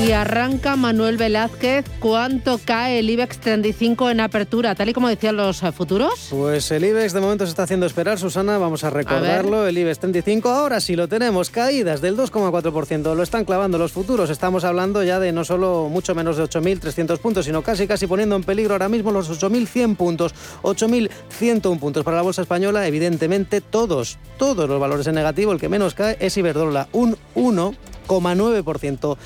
[0.00, 1.84] Y arranca Manuel Velázquez.
[1.98, 6.28] ¿Cuánto cae el IBEX 35 en apertura, tal y como decían los eh, futuros?
[6.30, 8.58] Pues el IBEX de momento se está haciendo esperar, Susana.
[8.58, 9.66] Vamos a recordarlo.
[9.66, 11.50] el IBEX 35 ahora sí lo tenemos.
[11.50, 13.16] Caídas del 2,4%.
[13.16, 14.30] Lo están clavando los futuros.
[14.30, 18.36] Estamos hablando ya de no solo mucho menos de 8.300 puntos, sino casi casi poniendo
[18.36, 20.32] en peligro ahora mismo los 8.100 puntos.
[20.62, 22.86] 8.101 puntos para la bolsa española.
[22.86, 25.50] Evidentemente todos, todos los valores en negativo.
[25.50, 29.18] El que menos cae es Iberdrola, un 1,9%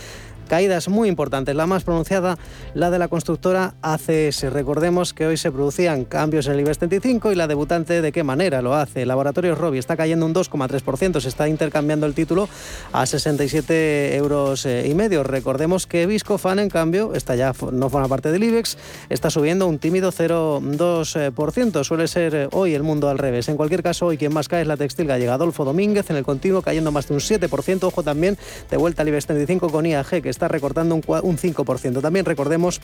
[0.53, 1.57] caídas muy importantes.
[1.57, 2.37] La más pronunciada,
[2.75, 4.53] la de la constructora ACS.
[4.53, 8.23] Recordemos que hoy se producían cambios en el IBEX 35 y la debutante de qué
[8.23, 9.07] manera lo hace.
[9.07, 12.51] Laboratorios Robi está cayendo un 2,3%, se está intercambiando el título
[12.93, 15.23] a 67 euros eh, y medio.
[15.23, 18.77] Recordemos que Viscofan, en cambio, esta ya no forma parte del IBEX,
[19.09, 21.83] está subiendo un tímido 0,2%.
[21.83, 23.49] Suele ser eh, hoy el mundo al revés.
[23.49, 25.33] En cualquier caso, hoy quien más cae es la textil gallega.
[25.33, 27.85] Adolfo Domínguez en el continuo cayendo más de un 7%.
[27.85, 28.37] Ojo también
[28.71, 32.01] de vuelta al IBEX 35 con IAG, que está está recortando un, un 5%.
[32.01, 32.81] También recordemos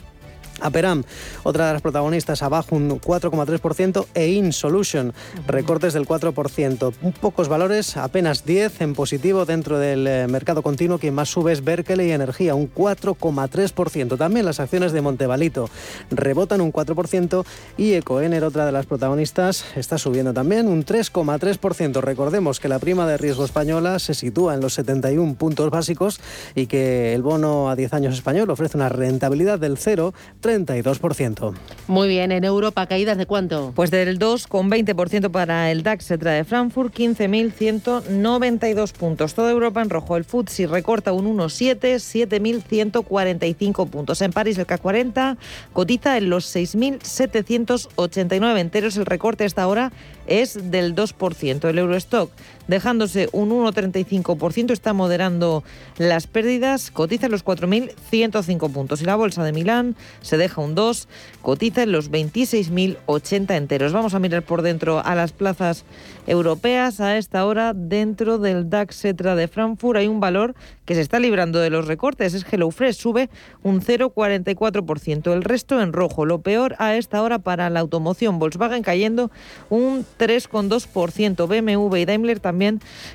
[0.61, 1.03] Aperam,
[1.43, 5.13] otra de las protagonistas, abajo un 4,3% e InSolution,
[5.47, 6.93] recortes del 4%.
[7.21, 10.99] Pocos valores, apenas 10 en positivo dentro del eh, mercado continuo.
[10.99, 14.17] Quien más sube es Berkeley Energía, un 4,3%.
[14.17, 15.69] También las acciones de Montevalito
[16.09, 17.45] rebotan un 4%
[17.77, 22.01] y Ecoener, otra de las protagonistas, está subiendo también un 3,3%.
[22.01, 26.19] Recordemos que la prima de riesgo española se sitúa en los 71 puntos básicos
[26.55, 30.13] y que el bono a 10 años español ofrece una rentabilidad del 0,
[30.49, 31.53] 32%.
[31.87, 33.73] Muy bien, en Europa, ¿caídas de cuánto?
[33.75, 39.33] Pues del 2,20% para el DAX, se trae de Frankfurt, 15.192 puntos.
[39.33, 40.17] Toda Europa en rojo.
[40.17, 44.21] El FTSE recorta un 1,7, 7.145 puntos.
[44.21, 45.37] En París, el CAC 40
[45.73, 48.97] cotiza en los 6.789 enteros.
[48.97, 49.91] El recorte hasta ahora
[50.27, 51.69] es del 2%.
[51.69, 52.31] El Eurostock
[52.69, 55.63] dejándose un 1,35%, está moderando
[55.97, 59.01] las pérdidas, cotiza en los 4.105 puntos.
[59.01, 61.07] Y la bolsa de Milán se deja un 2,
[61.41, 63.91] cotiza en los 26.080 enteros.
[63.91, 65.83] Vamos a mirar por dentro a las plazas
[66.27, 67.01] europeas.
[67.01, 70.53] A esta hora, dentro del DAX Cetra de Frankfurt, hay un valor
[70.85, 72.35] que se está librando de los recortes.
[72.35, 73.29] Es HelloFresh, sube
[73.63, 75.33] un 0,44%.
[75.33, 76.25] El resto en rojo.
[76.25, 78.37] Lo peor a esta hora para la automoción.
[78.37, 79.31] Volkswagen cayendo
[79.71, 81.47] un 3,2%.
[81.47, 82.58] BMW y Daimler también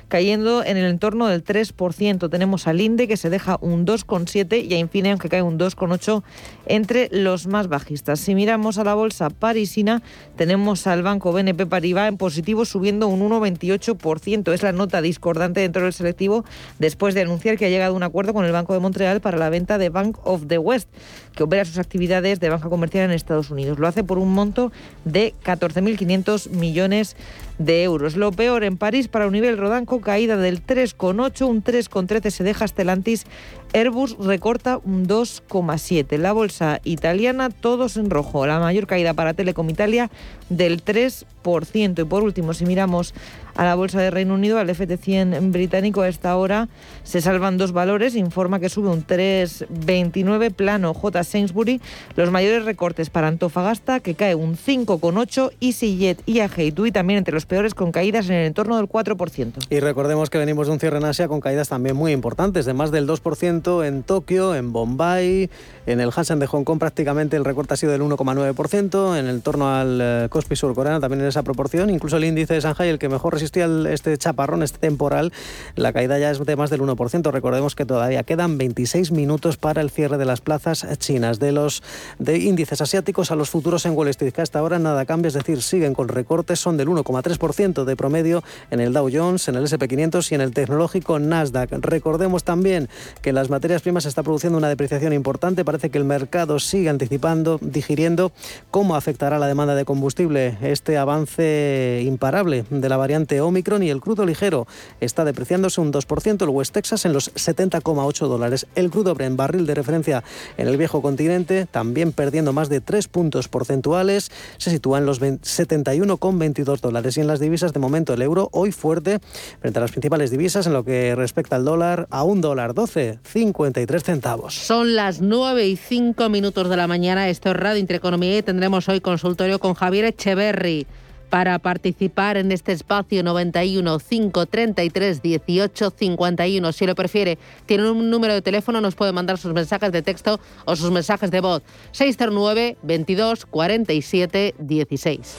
[0.07, 2.29] cayendo en el entorno del 3%.
[2.29, 6.23] Tenemos al Inde que se deja un 2,7 y a Infineon que cae un 2,8
[6.65, 8.19] entre los más bajistas.
[8.19, 10.01] Si miramos a la bolsa parisina,
[10.35, 14.53] tenemos al banco BNP Paribas en positivo subiendo un 1,28%.
[14.53, 16.45] Es la nota discordante dentro del selectivo
[16.79, 19.37] después de anunciar que ha llegado a un acuerdo con el Banco de Montreal para
[19.37, 20.89] la venta de Bank of the West,
[21.35, 23.79] que opera sus actividades de banca comercial en Estados Unidos.
[23.79, 24.71] Lo hace por un monto
[25.03, 28.15] de 14.500 millones de euros.
[28.15, 32.67] Lo peor en París para un nivel Rodanco, caída del 3,8, un 3,13 se deja
[32.67, 33.25] Stellantis,
[33.75, 36.17] Airbus recorta un 2,7.
[36.17, 38.47] La bolsa italiana, todos en rojo.
[38.47, 40.09] La mayor caída para Telecom Italia
[40.49, 42.01] del 3%.
[42.01, 43.13] Y por último, si miramos
[43.53, 46.69] a la bolsa de Reino Unido, al FT100 británico, a esta hora
[47.03, 48.15] se salvan dos valores.
[48.15, 51.23] Informa que sube un 3,29 plano J.
[51.25, 51.81] Sainsbury.
[52.15, 55.51] Los mayores recortes para Antofagasta, que cae un 5,8.
[55.59, 59.51] EasyJet, IAG y TUI también entre los peores, con caídas en el entorno del 4%.
[59.69, 62.73] Y recordemos que venimos de un cierre en Asia con caídas también muy importantes, de
[62.73, 65.49] más del 2% en Tokio, en Bombay,
[65.85, 69.41] en el Hansen de Hong Kong prácticamente el recorte ha sido del 1,9%, en el
[69.41, 72.99] torno al eh, Kospi surcoreano también en esa proporción, incluso el índice de Shanghai, el
[72.99, 75.31] que mejor resistía este chaparrón, este temporal,
[75.75, 77.31] la caída ya es de más del 1%.
[77.31, 81.39] Recordemos que todavía quedan 26 minutos para el cierre de las plazas chinas.
[81.39, 81.83] De los
[82.19, 85.33] de índices asiáticos a los futuros en Wall Street, que hasta ahora nada cambia, es
[85.33, 89.65] decir, siguen con recortes, son del 1,3% de promedio en el Dow Jones, en el
[89.65, 91.71] SP500 y en el tecnológico Nasdaq.
[91.71, 92.89] Recordemos también
[93.21, 96.89] que las materias primas se está produciendo una depreciación importante parece que el mercado sigue
[96.89, 98.33] anticipando, digiriendo
[98.69, 104.01] cómo afectará la demanda de combustible este avance imparable de la variante Omicron y el
[104.01, 104.67] crudo ligero
[104.99, 108.67] está depreciándose un 2%, el West Texas en los 70,8 dólares.
[108.75, 110.21] El crudo Brent, barril de referencia
[110.57, 115.21] en el viejo continente, también perdiendo más de 3 puntos porcentuales, se sitúa en los
[115.21, 117.15] 71,22 dólares.
[117.15, 119.19] Y en las divisas, de momento, el euro hoy fuerte
[119.61, 123.19] frente a las principales divisas en lo que respecta al dólar a un dólar 12,
[123.35, 124.53] 53 centavos.
[124.53, 127.27] Son las 9 y 5 minutos de la mañana.
[127.27, 130.87] Esto es Radio Intereconomía y tendremos hoy consultorio con Javier Echeverry.
[131.29, 136.71] para participar en este espacio 91 533 18 51.
[136.71, 140.39] Si lo prefiere, tiene un número de teléfono, nos puede mandar sus mensajes de texto
[140.63, 141.61] o sus mensajes de voz.
[141.91, 145.35] 609 22 47 16.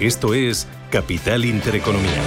[0.00, 2.22] Esto es Capital Intereconomía.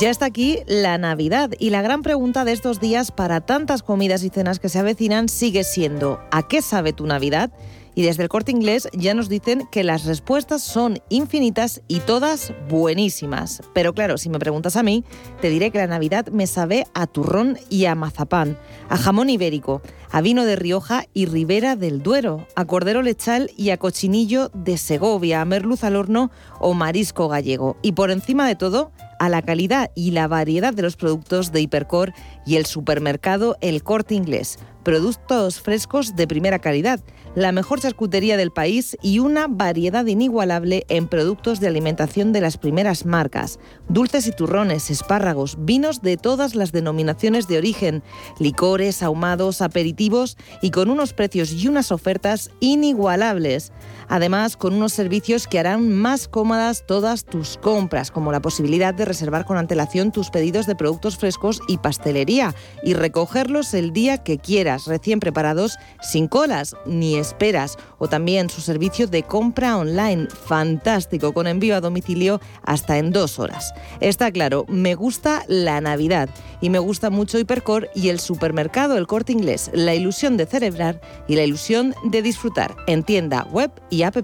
[0.00, 4.24] Ya está aquí la Navidad y la gran pregunta de estos días para tantas comidas
[4.24, 7.52] y cenas que se avecinan sigue siendo ¿a qué sabe tu Navidad?
[7.94, 12.52] Y desde el corte inglés ya nos dicen que las respuestas son infinitas y todas
[12.68, 13.62] buenísimas.
[13.72, 15.04] Pero claro, si me preguntas a mí,
[15.40, 18.58] te diré que la Navidad me sabe a turrón y a mazapán,
[18.88, 19.80] a jamón ibérico,
[20.10, 24.78] a vino de Rioja y Ribera del Duero, a cordero lechal y a cochinillo de
[24.78, 26.30] Segovia, a merluz al horno
[26.60, 27.76] o marisco gallego.
[27.82, 31.60] Y por encima de todo, a la calidad y la variedad de los productos de
[31.60, 32.12] Hipercor
[32.46, 34.58] y el supermercado El Corte Inglés.
[34.82, 37.00] Productos frescos de primera calidad,
[37.34, 42.56] la mejor charcutería del país y una variedad inigualable en productos de alimentación de las
[42.56, 43.58] primeras marcas.
[43.88, 48.02] Dulces y turrones, espárragos, vinos de todas las denominaciones de origen,
[48.38, 53.72] licores, ahumados, aperitivos y con unos precios y unas ofertas inigualables.
[54.08, 59.06] Además, con unos servicios que harán más cómodas todas tus compras, como la posibilidad de
[59.06, 64.38] reservar con antelación tus pedidos de productos frescos y pastelería y recogerlos el día que
[64.38, 67.76] quieras, recién preparados, sin colas ni esperas.
[67.98, 73.38] O también su servicio de compra online, fantástico, con envío a domicilio hasta en dos
[73.38, 73.72] horas.
[74.00, 76.28] Está claro, me gusta la Navidad
[76.60, 81.00] y me gusta mucho Hipercor y el supermercado El Corte Inglés, la ilusión de celebrar
[81.28, 84.14] y la ilusión de disfrutar en tienda web y app.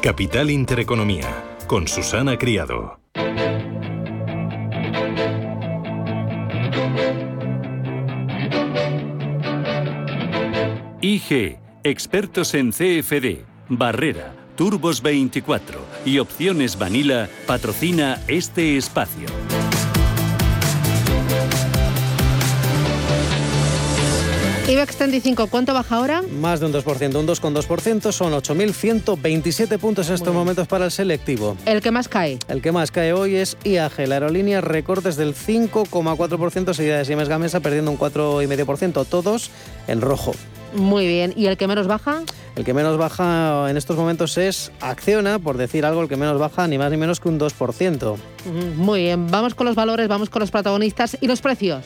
[0.00, 1.26] Capital Intereconomía,
[1.66, 2.99] con Susana Criado.
[11.02, 13.38] IG, expertos en CFD,
[13.70, 19.26] Barrera, Turbos 24 y Opciones Vanilla, patrocina este espacio.
[24.68, 26.22] IBEX 35, ¿cuánto baja ahora?
[26.22, 31.56] Más de un 2%, un 2,2%, son 8.127 puntos en estos momentos para el selectivo.
[31.64, 32.38] ¿El que más cae?
[32.46, 37.30] El que más cae hoy es IAG, la aerolínea, recortes del 5,4%, seguida de Siemens
[37.30, 39.50] Gamesa perdiendo un 4,5%, todos
[39.88, 40.34] en rojo.
[40.74, 42.22] Muy bien, ¿y el que menos baja?
[42.56, 46.38] El que menos baja en estos momentos es Acciona, por decir algo, el que menos
[46.38, 48.16] baja ni más ni menos que un 2%.
[48.76, 51.84] Muy bien, vamos con los valores, vamos con los protagonistas y los precios.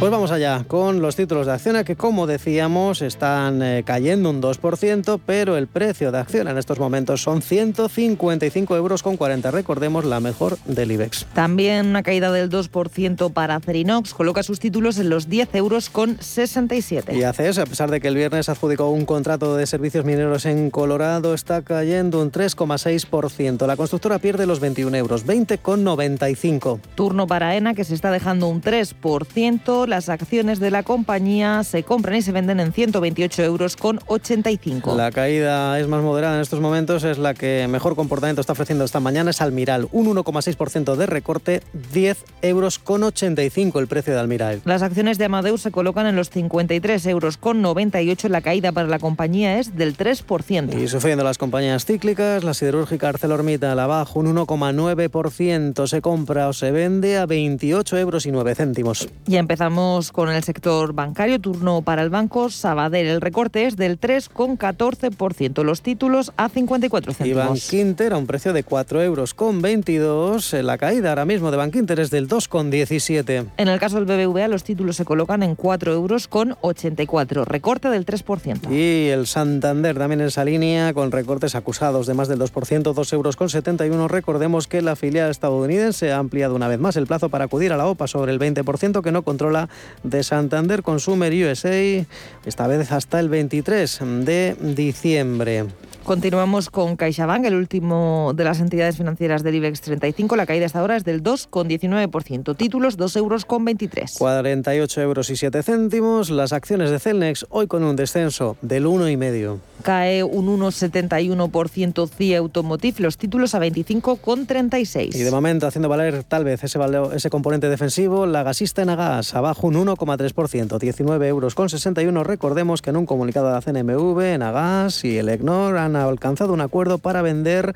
[0.00, 4.40] Pues vamos allá con los títulos de Acciona que como decíamos están eh, cayendo un
[4.40, 9.50] 2%, pero el precio de Acciona en estos momentos son 155 euros con 40.
[9.50, 11.26] Recordemos la mejor del IBEX.
[11.34, 16.16] También una caída del 2% para Cerinox, coloca sus títulos en los 10 euros con
[16.18, 17.14] 67.
[17.14, 20.70] Y ACS, a pesar de que el viernes adjudicó un contrato de servicios mineros en
[20.70, 23.66] Colorado, está cayendo un 3,6%.
[23.66, 26.80] La constructora pierde los 21 euros, 20,95.
[26.94, 31.82] Turno para ENA que se está dejando un 3% las acciones de la compañía se
[31.82, 34.94] compran y se venden en 128 euros con 85.
[34.94, 38.84] La caída es más moderada en estos momentos, es la que mejor comportamiento está ofreciendo
[38.84, 41.62] esta mañana, es Almiral, un 1,6% de recorte,
[41.92, 44.62] 10 euros con 85 el precio de Almiral.
[44.64, 48.86] Las acciones de Amadeus se colocan en los 53 euros con 98, la caída para
[48.86, 50.80] la compañía es del 3%.
[50.80, 56.70] Y sufriendo las compañías cíclicas, la siderúrgica ArcelorMittal abajo un 1,9%, se compra o se
[56.70, 59.08] vende a 28 euros y 9 céntimos.
[59.26, 59.79] Y empezamos
[60.12, 61.40] con el sector bancario.
[61.40, 63.06] Turno para el Banco Sabadell.
[63.06, 65.62] El recorte es del 3,14%.
[65.62, 67.72] Los títulos a 54 céntimos.
[67.72, 70.52] Y Inter a un precio de 4 euros con 22.
[70.62, 73.46] La caída ahora mismo de Inter es del 2,17.
[73.56, 77.44] En el caso del BBVA, los títulos se colocan en 4 euros con 84.
[77.44, 78.70] Recorte del 3%.
[78.70, 83.12] Y el Santander también en esa línea con recortes acusados de más del 2%, 2
[83.12, 84.08] euros con 71.
[84.08, 87.76] Recordemos que la filial estadounidense ha ampliado una vez más el plazo para acudir a
[87.76, 89.69] la OPA sobre el 20% que no controla
[90.02, 92.04] de Santander Consumer USA,
[92.44, 95.66] esta vez hasta el 23 de diciembre.
[96.04, 100.34] Continuamos con CaixaBank, el último de las entidades financieras del IBEX 35.
[100.34, 102.56] La caída hasta ahora es del 2,19%.
[102.56, 104.16] Títulos 2 euros con 23.
[104.18, 106.30] 48 euros y 7 céntimos.
[106.30, 109.58] Las acciones de Celnex hoy con un descenso del 1,5.
[109.82, 115.14] Cae un 1,71% CIE Automotive, los títulos a 25,36.
[115.14, 116.78] Y de momento haciendo valer tal vez ese,
[117.14, 122.24] ese componente defensivo, la gasista en Agas abajo un 1,3%, 19 euros con 61.
[122.24, 126.52] Recordemos que en un comunicado de la CNMV, en Agas y el EGNOR han alcanzado
[126.52, 127.74] un acuerdo para vender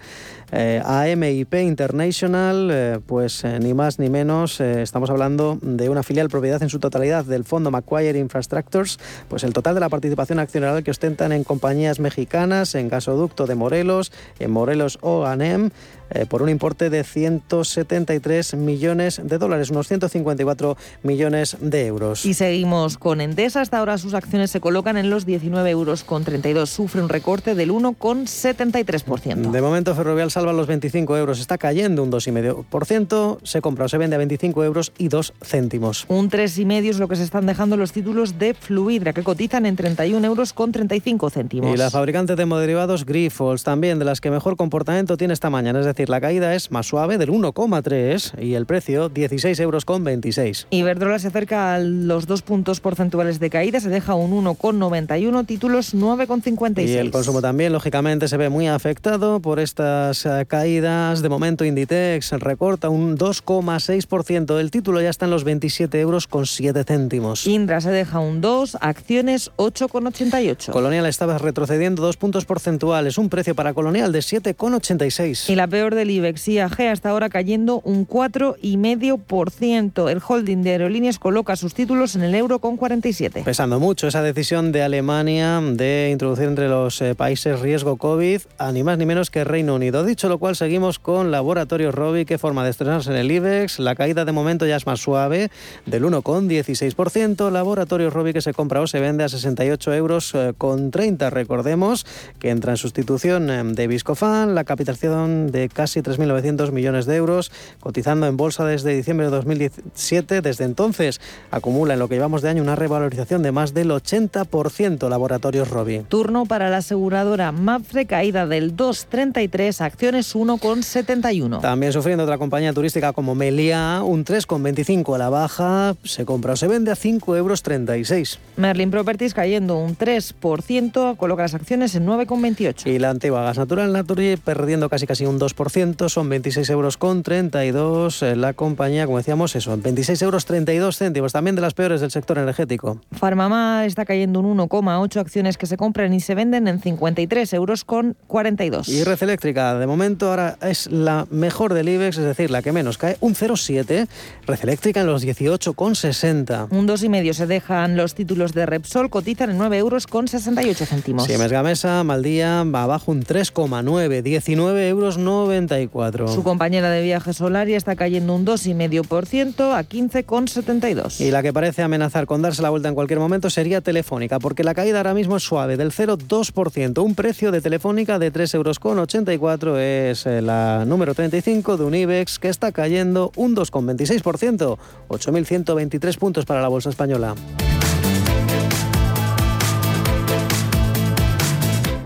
[0.52, 6.02] eh, a MIP International, eh, pues eh, ni más ni menos, estamos hablando de una
[6.02, 10.38] filial propiedad en su totalidad del fondo Macquarie Infrastructures, pues el total de la participación
[10.38, 15.70] accionarial que ostentan en compañías mexicanas, en gasoducto de Morelos, en Morelos O&M,
[16.10, 22.24] eh, por un importe de 173 millones de dólares, unos 154 millones de euros.
[22.24, 23.60] Y seguimos con Endesa.
[23.60, 26.68] Hasta ahora sus acciones se colocan en los 19 euros con 32.
[26.68, 29.50] Sufre un recorte del 1,73%.
[29.50, 31.40] De momento Ferrovial salva los 25 euros.
[31.40, 33.38] Está cayendo un 2,5%.
[33.42, 36.04] Se compra o se vende a 25 euros y 2 céntimos.
[36.08, 39.76] Un 3,5 es lo que se están dejando los títulos de Fluidra, que cotizan en
[39.76, 41.74] 31 euros con 35 céntimos.
[41.74, 45.80] Y la fabricante de moderivados Grifols, también de las que mejor comportamiento tiene esta mañana.
[45.80, 49.84] Es decir, decir, la caída es más suave del 1,3 y el precio 16 euros
[49.84, 50.66] con 26.
[50.70, 55.94] Iberdrola se acerca a los dos puntos porcentuales de caída, se deja un 1,91, títulos
[55.94, 56.88] 9,56.
[56.88, 61.22] Y el consumo también, lógicamente, se ve muy afectado por estas eh, caídas.
[61.22, 64.58] De momento, Inditex recorta un 2,6%.
[64.58, 67.46] El título ya está en los 27 euros con 7 céntimos.
[67.46, 70.72] Indra se deja un 2, acciones 8,88.
[70.72, 75.50] Colonial estaba retrocediendo dos puntos porcentuales, un precio para Colonial de 7,86.
[75.50, 80.10] Y la peor del IBEX IAG hasta ahora cayendo un 4,5%.
[80.10, 83.42] El holding de aerolíneas coloca sus títulos en el euro con 47.
[83.44, 88.72] Pesando mucho esa decisión de Alemania de introducir entre los eh, países riesgo COVID a
[88.72, 90.04] ni más ni menos que Reino Unido.
[90.04, 93.80] Dicho lo cual, seguimos con Laboratorio Robi, que forma de estrenarse en el IBEX.
[93.80, 95.50] La caída de momento ya es más suave,
[95.86, 97.50] del 1,16%.
[97.50, 101.30] Laboratorio Robi que se compra o se vende a 68 euros eh, con 30.
[101.30, 102.06] Recordemos
[102.38, 107.52] que entra en sustitución eh, de Viscofan, la capitalización de casi 3.900 millones de euros,
[107.80, 110.40] cotizando en bolsa desde diciembre de 2017.
[110.40, 115.08] Desde entonces acumula en lo que llevamos de año una revalorización de más del 80%
[115.08, 116.00] Laboratorios Robi.
[116.08, 121.60] Turno para la aseguradora Mafre, caída del 2,33, acciones 1,71.
[121.60, 126.56] También sufriendo otra compañía turística como Melia, un 3,25 a la baja, se compra o
[126.56, 128.38] se vende a 5,36 euros.
[128.56, 132.86] Merlin Properties cayendo un 3%, coloca las acciones en 9,28.
[132.86, 135.63] Y la antigua Gas Natural Naturgy perdiendo casi casi un 2%
[136.08, 138.22] son 26 euros con 32.
[138.22, 142.10] Eh, la compañía, como decíamos, eso, 26 euros 32 céntimos, también de las peores del
[142.10, 143.00] sector energético.
[143.12, 147.84] Farmamar está cayendo un 1,8 acciones que se compran y se venden en 53 euros
[147.84, 148.88] con 42.
[148.88, 152.72] Y Red Eléctrica, de momento ahora es la mejor del IBEX, es decir, la que
[152.72, 154.06] menos cae, un 0,7.
[154.46, 156.68] Red Eléctrica en los 18 con 60.
[156.70, 161.24] Un 2,5 se dejan los títulos de Repsol, cotizan en 9 euros con 68 céntimos.
[161.24, 165.18] Siemens Gamesa, Maldía, va abajo un 3,9, 19 euros
[165.54, 166.28] 94.
[166.28, 171.20] Su compañera de viaje Solaria está cayendo un 2,5% a 15,72.
[171.20, 174.64] Y la que parece amenazar con darse la vuelta en cualquier momento sería Telefónica, porque
[174.64, 177.02] la caída ahora mismo es suave, del 0,2%.
[177.02, 182.38] Un precio de Telefónica de 3,84 euros es eh, la número 35 de un IBEX
[182.38, 187.34] que está cayendo un 2,26%, 8.123 puntos para la bolsa española.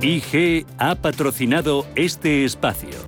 [0.00, 3.07] IG ha patrocinado este espacio.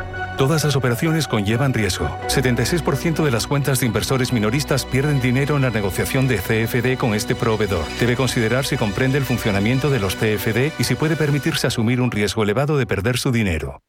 [0.41, 2.09] Todas las operaciones conllevan riesgo.
[2.27, 7.13] 76% de las cuentas de inversores minoristas pierden dinero en la negociación de CFD con
[7.13, 7.85] este proveedor.
[7.99, 12.09] Debe considerar si comprende el funcionamiento de los CFD y si puede permitirse asumir un
[12.09, 13.83] riesgo elevado de perder su dinero.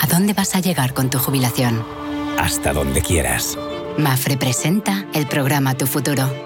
[0.00, 1.84] ¿A dónde vas a llegar con tu jubilación?
[2.38, 3.58] Hasta donde quieras.
[3.98, 6.45] Mafre presenta el programa Tu Futuro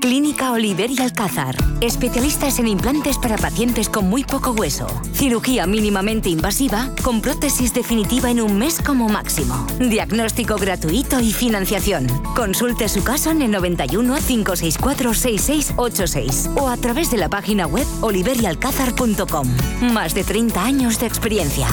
[0.00, 1.54] Clínica Oliver y Alcázar.
[1.82, 4.86] Especialistas en implantes para pacientes con muy poco hueso.
[5.12, 9.66] Cirugía mínimamente invasiva con prótesis definitiva en un mes como máximo.
[9.78, 12.06] Diagnóstico gratuito y financiación.
[12.34, 17.86] Consulte su caso en el 91 564 6686 o a través de la página web
[18.00, 19.48] oliverialcázar.com.
[19.92, 21.68] Más de 30 años de experiencia.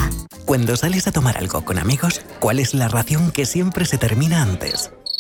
[0.46, 4.42] Cuando sales a tomar algo con amigos, ¿cuál es la ración que siempre se termina
[4.42, 4.92] antes?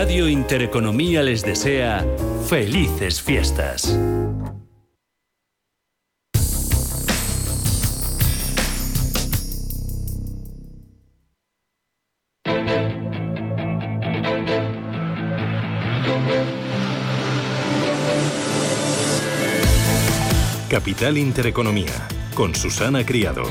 [0.00, 2.06] Radio Intereconomía les desea
[2.48, 3.98] felices fiestas.
[20.70, 21.86] Capital Intereconomía,
[22.36, 23.42] con Susana Criado.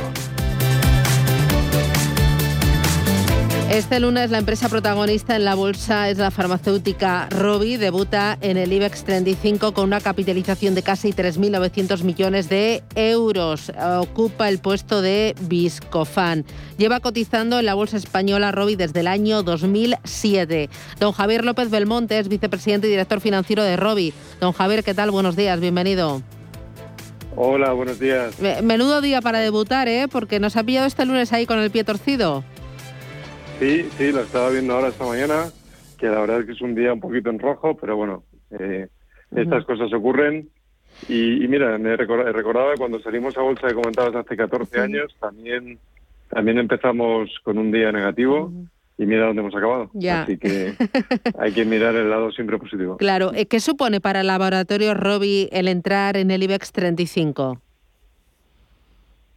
[3.78, 7.78] Este lunes la empresa protagonista en la bolsa es la farmacéutica Robi.
[7.78, 13.72] Debuta en el IBEX 35 con una capitalización de casi 3.900 millones de euros.
[14.00, 16.44] Ocupa el puesto de Viscofan.
[16.80, 20.72] Lleva cotizando en la bolsa española Robi desde el año 2007.
[21.00, 24.12] Don Javier López Belmonte es vicepresidente y director financiero de Robi.
[24.42, 25.12] Don Javier, ¿qué tal?
[25.12, 26.24] Buenos días, bienvenido.
[27.36, 28.40] Hola, buenos días.
[28.64, 30.08] Menudo día para debutar, ¿eh?
[30.12, 32.44] Porque nos ha pillado este lunes ahí con el pie torcido.
[33.60, 35.46] Sí, sí, lo estaba viendo ahora esta mañana,
[35.98, 38.88] que la verdad es que es un día un poquito en rojo, pero bueno, eh,
[39.36, 40.50] estas cosas ocurren.
[41.10, 45.80] Y, mira, me recordaba cuando salimos a bolsa que comentabas hace 14 años, también,
[46.30, 48.52] también empezamos con un día negativo.
[49.00, 49.92] Y mira dónde hemos acabado.
[50.10, 50.74] Así que
[51.40, 52.98] hay que mirar el lado siempre positivo.
[52.98, 53.32] Claro.
[53.36, 57.62] Eh, ¿Qué supone para el laboratorio Robi el entrar en el IBEX 35?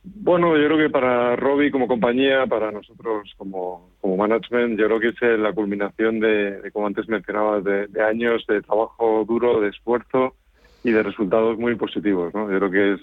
[0.02, 5.00] Bueno, yo creo que para Robi como compañía, para nosotros como, como management, yo creo
[5.00, 10.34] que es la culminación de, como antes mencionabas, de, años de trabajo duro, de esfuerzo
[10.82, 12.32] y de resultados muy positivos.
[12.34, 12.50] ¿no?
[12.50, 13.00] Yo creo que es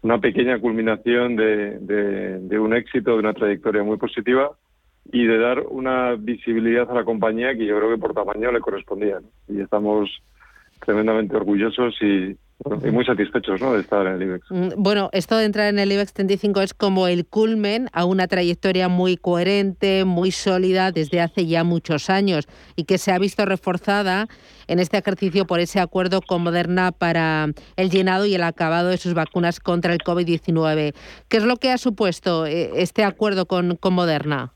[0.00, 4.52] una pequeña culminación de, de, un éxito, de una trayectoria muy positiva
[5.12, 8.60] y de dar una visibilidad a la compañía que yo creo que por tamaño le
[8.60, 9.18] correspondía.
[9.48, 10.10] Y estamos
[10.80, 12.36] tremendamente orgullosos y,
[12.84, 13.74] y muy satisfechos ¿no?
[13.74, 14.46] de estar en el IBEX.
[14.50, 18.26] Mm, bueno, esto de entrar en el IBEX 35 es como el culmen a una
[18.28, 22.46] trayectoria muy coherente, muy sólida desde hace ya muchos años
[22.76, 24.28] y que se ha visto reforzada
[24.66, 28.98] en este ejercicio por ese acuerdo con Moderna para el llenado y el acabado de
[28.98, 30.94] sus vacunas contra el COVID-19.
[31.28, 34.52] ¿Qué es lo que ha supuesto eh, este acuerdo con, con Moderna?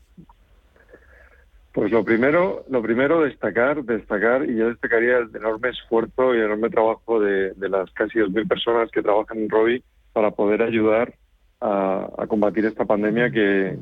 [1.77, 6.45] Pues lo primero, lo primero destacar, destacar, y yo destacaría el enorme esfuerzo y el
[6.45, 11.13] enorme trabajo de, las casi 2.000 personas que trabajan en ROBI para poder ayudar
[11.61, 13.77] a, combatir esta pandemia que,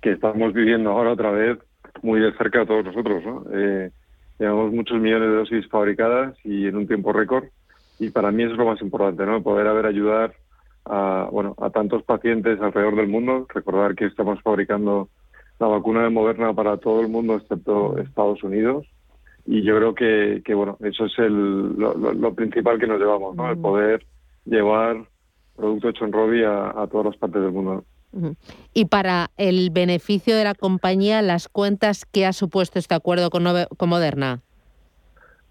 [0.00, 1.58] estamos viviendo ahora otra vez
[2.02, 3.24] muy de cerca a todos nosotros.
[3.24, 3.44] ¿no?
[3.52, 3.90] Eh,
[4.38, 7.46] llevamos muchos millones de dosis fabricadas y en un tiempo récord,
[7.98, 9.42] y para mí eso es lo más importante, ¿no?
[9.42, 10.34] poder haber ayudar
[10.84, 13.48] a, bueno, a tantos pacientes alrededor del mundo.
[13.52, 15.08] Recordar que estamos fabricando
[15.60, 18.86] la vacuna de Moderna para todo el mundo excepto Estados Unidos.
[19.46, 23.50] Y yo creo que, que bueno eso es el, lo, principal que nos llevamos no
[23.50, 24.04] el poder
[24.44, 25.04] llevar
[25.56, 27.84] producto hecho en Robi a, todas las partes del mundo.
[28.74, 33.44] Y para el beneficio de la compañía las cuentas que ha supuesto este acuerdo con,
[33.76, 34.40] con Moderna.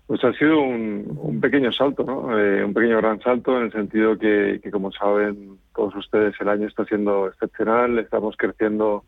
[0.07, 2.37] Pues ha sido un, un pequeño salto, ¿no?
[2.37, 6.49] Eh, un pequeño gran salto en el sentido que, que, como saben todos ustedes, el
[6.49, 9.03] año está siendo excepcional, estamos creciendo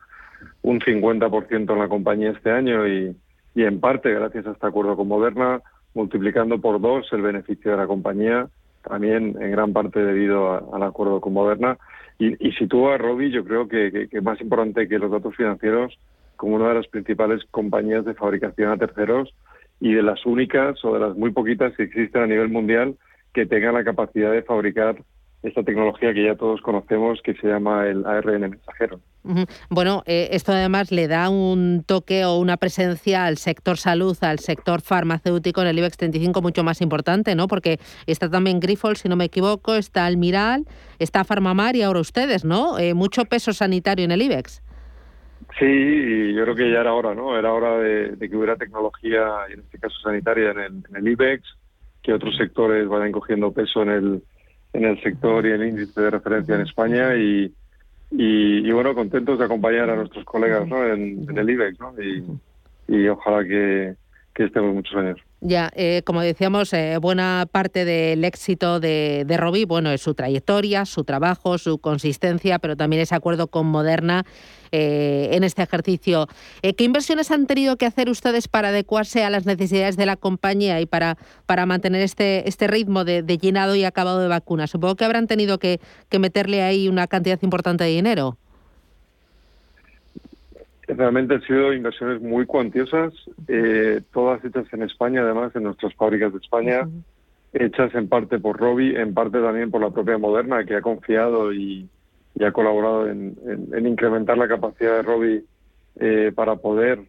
[0.64, 3.16] un 50% en la compañía este año y,
[3.56, 5.62] y en parte gracias a este acuerdo con Moderna,
[5.94, 8.48] multiplicando por dos el beneficio de la compañía,
[8.84, 11.78] también en gran parte debido al acuerdo con Moderna.
[12.20, 15.98] y, sitúa a Robi, yo creo que, que, más importante que los datos financieros,
[16.36, 19.34] como una de las principales compañías de fabricación a terceros
[19.80, 22.96] y de las únicas o de las muy poquitas que existen a nivel mundial
[23.34, 24.96] que tengan la capacidad de fabricar
[25.44, 29.00] esta tecnología que ya todos conocemos que se llama el ARN mensajero.
[29.70, 34.40] Bueno, eh, esto además le da un toque o una presencia al sector salud, al
[34.40, 37.48] sector farmacéutico en el IBEX 35 mucho más importante, ¿no?
[37.48, 40.66] Porque está también Grifols, si no me equivoco, está Almiral,
[41.00, 42.78] está Farmamar y ahora ustedes, ¿no?
[42.78, 44.62] Eh, mucho peso sanitario en el IBEX.
[45.60, 47.38] Sí, yo creo que ya era hora, ¿no?
[47.38, 51.44] Era hora de, que hubiera tecnología, en este caso sanitaria, en el, en el IBEX,
[52.02, 54.24] que otros sectores vayan cogiendo peso en el
[54.74, 57.54] en el sector y el índice de referencia en España y,
[58.12, 60.86] y, bueno, contentos de acompañar a nuestros colegas ¿no?
[60.86, 61.94] en, el IBEX ¿no?
[62.02, 62.24] y,
[62.88, 63.96] y ojalá que,
[64.34, 65.20] que estemos muchos años.
[65.42, 70.14] Ya, eh, como decíamos, eh, buena parte del éxito de, de Robbie, bueno, es su
[70.14, 74.24] trayectoria, su trabajo, su consistencia, pero también ese acuerdo con Moderna
[74.72, 76.28] eh, en este ejercicio.
[76.62, 80.80] ¿Qué inversiones han tenido que hacer ustedes para adecuarse a las necesidades de la compañía
[80.82, 84.72] y para, para mantener este, este ritmo de, llenado y acabado de vacunas?
[84.72, 85.80] Supongo que habrán tenido que,
[86.10, 88.38] que meterle ahí una cantidad importante de dinero
[90.88, 93.14] realmente han sido inversiones muy cuantiosas,
[93.48, 96.88] eh, todas hechas en España, además, en nuestras fábricas de España,
[97.54, 101.54] hechas en parte por Robi, en parte también por la propia Moderna, que ha confiado
[101.54, 101.88] y,
[102.40, 103.36] ha colaborado en,
[103.86, 105.46] incrementar la capacidad de Robi
[106.00, 107.00] eh, para poder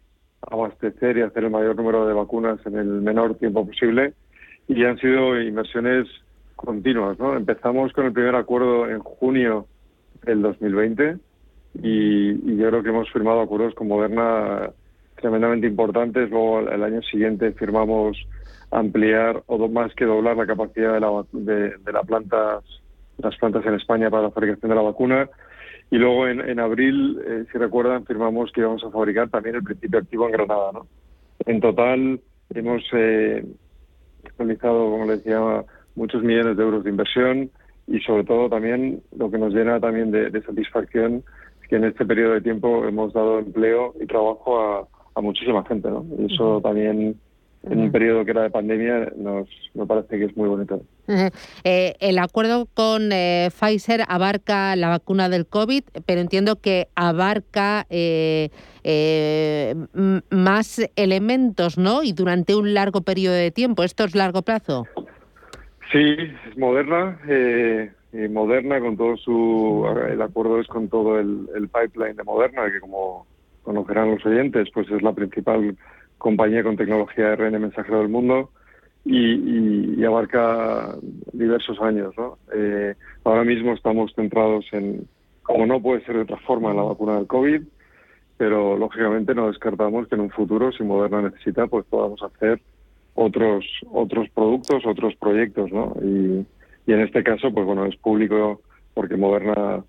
[0.43, 4.15] abastecer y hacer el mayor número de vacunas en el menor tiempo posible.
[4.69, 6.09] Y han sido inversiones
[6.57, 7.19] continuas.
[7.19, 7.37] ¿no?
[7.37, 9.67] Empezamos con el primer acuerdo en junio
[10.25, 11.19] del 2020
[11.83, 14.71] y, yo creo que hemos firmado acuerdos con Moderna
[15.21, 16.31] tremendamente importantes.
[16.31, 18.17] Luego el año siguiente firmamos
[18.71, 22.65] ampliar o más que doblar la capacidad de, la, de, la plantas,
[23.19, 25.29] las plantas en España para la fabricación de la vacuna.
[25.91, 29.63] Y luego en, en abril, eh, si recuerdan, firmamos que íbamos a fabricar también el
[29.63, 30.73] principio activo en Granada.
[30.73, 30.87] ¿no?
[31.47, 32.21] En total
[32.55, 33.45] hemos eh,
[34.39, 37.51] realizado, como les decía, muchos millones de euros de inversión
[37.87, 41.23] y sobre todo también lo que nos llena también de, de satisfacción
[41.73, 46.05] que en este periodo de tiempo hemos dado empleo y trabajo a, muchísima gente, ¿no?
[46.19, 47.19] Y eso también
[47.65, 50.83] en un periodo que era de pandemia nos, me parece que es muy bonito.
[51.65, 57.87] Eh, el acuerdo con eh, Pfizer abarca la vacuna del COVID, pero entiendo que abarca
[57.91, 58.51] eh,
[60.31, 62.03] más elementos, ¿no?
[62.03, 63.85] Y durante un largo periodo de tiempo.
[63.85, 64.87] ¿Esto es largo plazo?
[65.93, 66.17] Sí,
[66.49, 67.19] es moderna.
[67.29, 72.79] Eh, Moderna con todo su el acuerdo es con todo el, pipeline de Moderna que
[72.79, 73.27] como
[73.63, 75.75] conocerán los oyentes pues es la principal
[76.23, 78.51] compañía con tecnología de RN mensajero del mundo
[79.05, 80.97] y, abarca
[81.33, 82.15] diversos años.
[82.55, 85.07] Eh, ahora mismo estamos centrados en
[85.43, 87.63] como no puede ser de otra forma en la vacuna del covid
[88.37, 92.61] pero lógicamente no descartamos que en un futuro si Moderna necesita pues podamos hacer
[93.15, 95.95] otros otros productos otros proyectos ¿no?
[96.03, 96.47] y
[96.87, 98.61] y en este caso, pues bueno, es público
[98.95, 99.85] porque Moderna,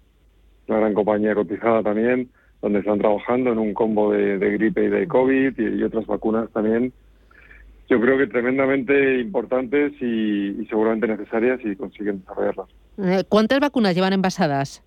[0.67, 2.29] una gran compañía cotizada también,
[2.63, 6.93] donde están trabajando en un combo de, gripe y de COVID y, otras vacunas también.
[7.89, 12.69] Yo creo que tremendamente importantes y, seguramente necesarias y consiguen desarrollarlas.
[12.99, 14.82] Eh, ¿Cuántas vacunas llevan envasadas?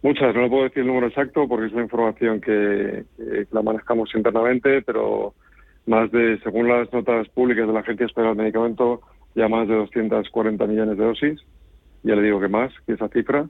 [0.00, 3.60] Muchas, no lo puedo decir el número exacto porque es una información que, que, la
[3.60, 5.34] manejamos internamente, pero
[5.84, 9.02] más de, según las notas públicas de la Agencia Española del Medicamento,
[9.34, 11.40] ya más de 240 millones de dosis,
[12.02, 13.46] ya le digo que más que esa cifra,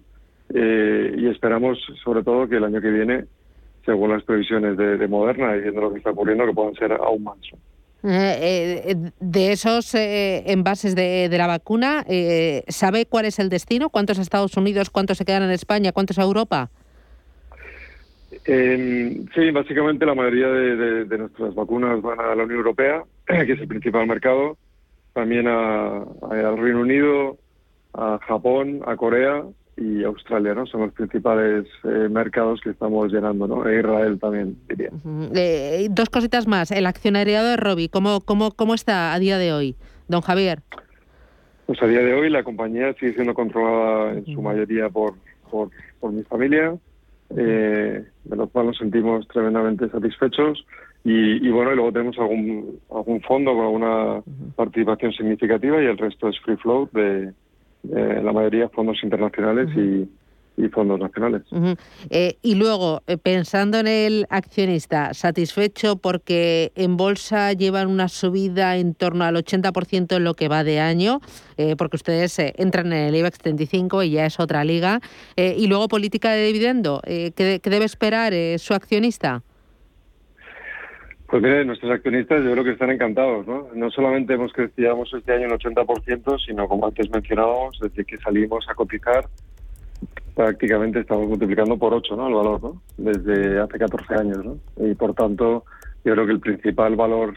[0.56, 3.24] eh, y esperamos sobre todo que el año que viene,
[3.84, 7.24] según las previsiones de, Moderna y viendo lo que está ocurriendo, que puedan ser aún
[7.24, 7.36] más.
[8.04, 12.04] Eh, eh, de esos envases de, de, la vacuna,
[12.68, 13.90] ¿sabe cuál es el destino?
[13.90, 14.90] ¿Cuántos a Estados Unidos?
[14.90, 15.92] ¿Cuántos se quedan en España?
[15.92, 16.70] ¿Cuántos a Europa?
[18.44, 23.60] sí, básicamente la mayoría de, de, nuestras vacunas van a la Unión Europea, que es
[23.60, 24.56] el principal mercado
[25.14, 27.38] también a, al Reino Unido,
[27.94, 29.44] a Japón, a Corea
[29.76, 30.66] y Australia, ¿no?
[30.66, 33.68] Son los principales eh, mercados que estamos llenando, ¿no?
[33.68, 34.90] E Israel también, diría.
[35.34, 36.70] Eh, dos cositas más.
[36.70, 39.76] El accionariado de Robi, ¿cómo, cómo, ¿cómo está a día de hoy,
[40.08, 40.60] don Javier?
[41.66, 45.14] Pues a día de hoy la compañía sigue siendo controlada en su mayoría por,
[45.50, 46.76] por, por mi familia,
[47.36, 50.64] eh, de lo cual nos sentimos tremendamente satisfechos.
[51.06, 54.22] Y, bueno, y luego tenemos algún, algún fondo con alguna
[54.56, 57.30] participación significativa y el resto es free flow de,
[57.90, 60.08] la mayoría fondos internacionales y,
[60.56, 61.42] y fondos nacionales.
[62.10, 68.76] Eh, y luego, eh, pensando en el accionista, satisfecho porque en bolsa llevan una subida
[68.76, 71.20] en torno al 80% en lo que va de año,
[71.56, 75.00] eh, porque ustedes entran en el IBEX 35 y ya es otra liga.
[75.36, 79.42] y luego, política de dividendo, ¿qué, debe esperar su accionista?
[81.34, 83.66] Pues mire, nuestros accionistas yo creo que están encantados, ¿no?
[83.74, 88.64] No solamente hemos crecido este año en 80%, sino como antes mencionábamos, desde que salimos
[88.68, 89.26] a cotizar,
[90.36, 92.28] prácticamente estamos multiplicando por 8 ¿no?
[92.28, 92.82] el valor, ¿no?
[92.98, 94.44] desde hace 14 años.
[94.44, 94.58] ¿no?
[94.76, 95.64] Y por tanto,
[96.04, 97.34] yo creo que el principal valor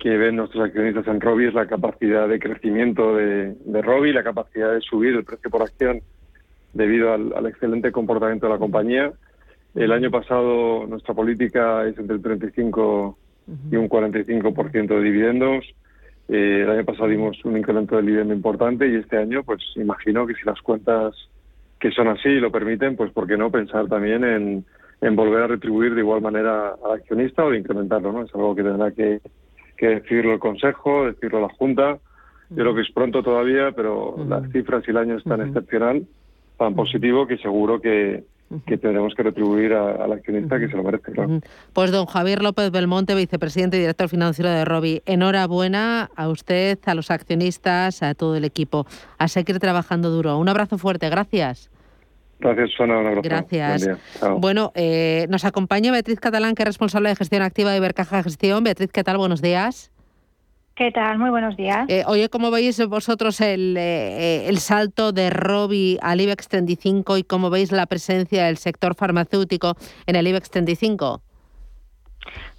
[0.00, 4.24] que ven nuestros accionistas en Robi es la capacidad de crecimiento de, de Robi, la
[4.24, 6.00] capacidad de subir el precio por acción
[6.72, 9.12] debido al, excelente comportamiento de la compañía.
[9.74, 13.18] El año pasado nuestra política es entre el 35
[13.70, 15.64] y un 45% de dividendos.
[16.28, 20.26] Eh, el año pasado dimos un incremento del dividendo importante y este año, pues imagino
[20.26, 21.14] que si las cuentas
[21.78, 24.64] que son así lo permiten, pues ¿por qué no pensar también en,
[25.00, 28.12] en volver a retribuir de igual manera al accionista o de incrementarlo?
[28.12, 28.22] ¿no?
[28.22, 29.20] Es algo que tendrá que,
[29.76, 31.98] que decirlo el Consejo, decirlo la Junta.
[32.50, 36.04] Yo creo que es pronto todavía, pero las cifras y el año están excepcional,
[36.58, 38.24] tan positivo que seguro que,
[38.66, 41.40] que tendremos que retribuir al accionista que se lo merece, claro.
[41.72, 46.94] Pues don Javier López Belmonte, vicepresidente y director financiero de Robi, enhorabuena a usted, a
[46.94, 48.86] los accionistas, a todo el equipo.
[49.18, 50.36] A seguir trabajando duro.
[50.38, 51.70] Un abrazo fuerte, gracias.
[52.40, 52.98] Gracias, Susana.
[52.98, 53.28] Un abrazo.
[53.28, 53.88] Gracias.
[54.38, 58.64] Bueno, eh, nos acompaña Beatriz Catalán, que es responsable de gestión activa de Ibercaja Gestión.
[58.64, 59.18] Beatriz, ¿qué tal?
[59.18, 59.92] Buenos días.
[60.80, 61.18] ¿Qué tal?
[61.18, 61.84] Muy buenos días.
[61.88, 67.50] Eh, oye, ¿cómo veis vosotros el, eh, salto de Robi al IBEX 35 y cómo
[67.50, 71.20] veis la presencia del sector farmacéutico en el IBEX 35?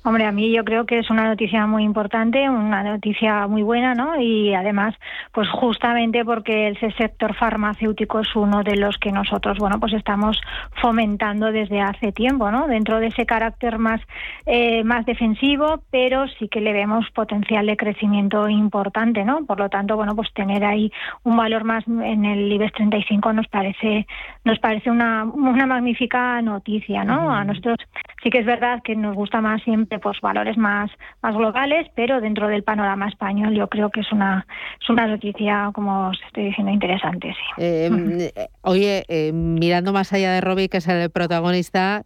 [0.03, 3.93] Hombre, a mí yo creo que es una noticia muy importante, una noticia muy buena,
[3.93, 4.19] ¿no?
[4.19, 4.95] Y además,
[5.31, 10.41] pues justamente porque el sector farmacéutico es uno de los que nosotros, bueno, pues estamos
[10.81, 12.65] fomentando desde hace tiempo, ¿no?
[12.67, 14.01] Dentro de ese carácter más,
[14.47, 19.45] eh, más defensivo, pero sí que le vemos potencial de crecimiento importante, ¿no?
[19.45, 23.47] Por lo tanto, bueno, pues tener ahí un valor más en el IBEX 35 nos
[23.49, 24.07] parece,
[24.45, 27.31] nos parece una, una magnífica noticia, ¿no?
[27.31, 27.77] A nosotros
[28.23, 32.21] sí que es verdad que nos gusta más siempre pues valores más, más globales, pero
[32.21, 34.45] dentro del panorama español yo creo que es una,
[34.81, 37.33] es una noticia, como os estoy diciendo, interesante.
[37.33, 37.63] Sí.
[37.63, 38.29] Em,
[38.61, 42.03] oye, eh, mirando más allá de Robbie, que es el protagonista,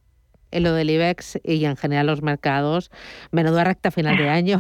[0.51, 2.89] en lo del IBEX y en general los mercados,
[3.31, 4.59] menuda recta final de año.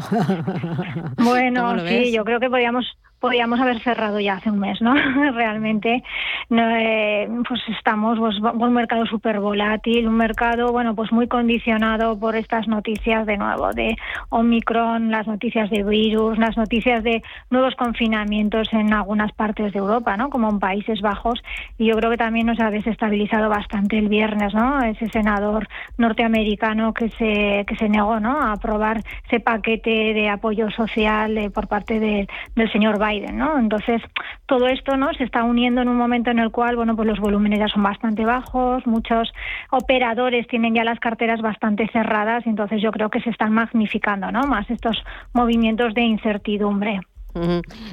[1.17, 2.85] bueno, sí, yo creo que podríamos
[3.25, 4.93] podríamos haber cerrado ya hace un mes, ¿no?
[5.33, 6.03] Realmente
[6.51, 12.35] eh, pues estamos pues, un mercado súper volátil, un mercado, bueno, pues muy condicionado por
[12.35, 13.95] estas noticias de nuevo, de
[14.29, 20.15] Omicron, las noticias de virus, las noticias de nuevos confinamientos en algunas partes de Europa,
[20.17, 20.29] ¿no?
[20.29, 21.43] Como en Países Bajos.
[21.79, 24.83] Y yo creo que también nos ha desestabilizado bastante el viernes, ¿no?
[24.83, 28.39] Ese senador norteamericano que se, que se negó, ¿no?
[28.39, 33.57] A aprobar ese paquete de apoyo social eh, por parte del señor Biden ¿no?
[33.59, 34.01] Entonces,
[34.45, 35.13] todo esto, ¿no?
[35.13, 37.83] Se está uniendo en un momento en el cual, bueno, pues los volúmenes ya son
[37.83, 39.31] bastante bajos, muchos
[39.71, 44.31] operadores tienen ya las carteras bastante cerradas, y entonces yo creo que se están magnificando,
[44.31, 44.43] ¿no?
[44.43, 46.99] Más estos movimientos de incertidumbre.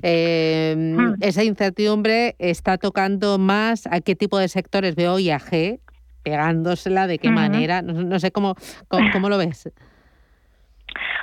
[0.03, 1.15] Eh, mm.
[1.21, 5.81] Esa incertidumbre está tocando más a qué tipo de sectores veo IAG
[6.23, 8.55] pegándosela, de qué manera, no, sé cómo,
[8.89, 9.69] cómo lo ves.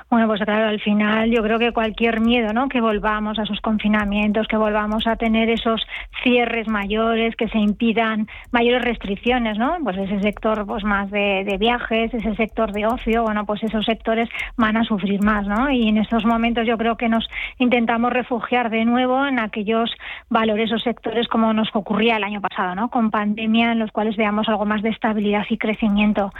[0.09, 2.67] Bueno, pues claro, al final yo creo que cualquier miedo, ¿no?
[2.67, 5.85] Que volvamos a esos confinamientos, que volvamos a tener esos
[6.23, 9.77] cierres mayores, que se impidan mayores restricciones, ¿no?
[9.83, 14.27] Pues ese sector pues más de, viajes, ese sector de ocio, bueno, pues esos sectores
[14.57, 15.69] van a sufrir más, ¿no?
[15.69, 19.91] Y en estos momentos yo creo que nos intentamos refugiar de nuevo en aquellos
[20.27, 22.89] valores o sectores como nos ocurría el año pasado, ¿no?
[22.89, 26.31] Con pandemia en los cuales veamos algo más de estabilidad y crecimiento.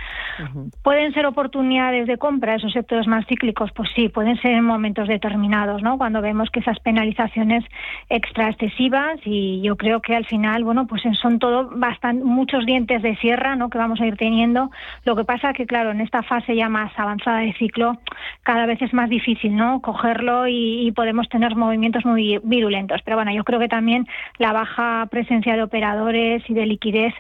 [0.84, 5.08] Pueden ser oportunidades de compra esos sectores más cíclicos pues sí, pueden ser en momentos
[5.08, 5.97] determinados, ¿no?
[5.97, 7.63] Cuando vemos que esas penalizaciones
[8.10, 13.02] extra excesivas y yo creo que al final, bueno, pues son todo bastante muchos dientes
[13.02, 13.69] de sierra, ¿no?
[13.69, 14.71] Que vamos a ir teniendo.
[15.06, 17.97] Lo que pasa que claro, en esta fase ya más avanzada de ciclo,
[18.43, 19.82] cada vez es más difícil, ¿no?
[19.82, 23.02] Cogerlo y, podemos tener movimientos muy virulentos.
[23.06, 27.13] Pero bueno, yo creo que también la baja presencia de operadores y de liquidez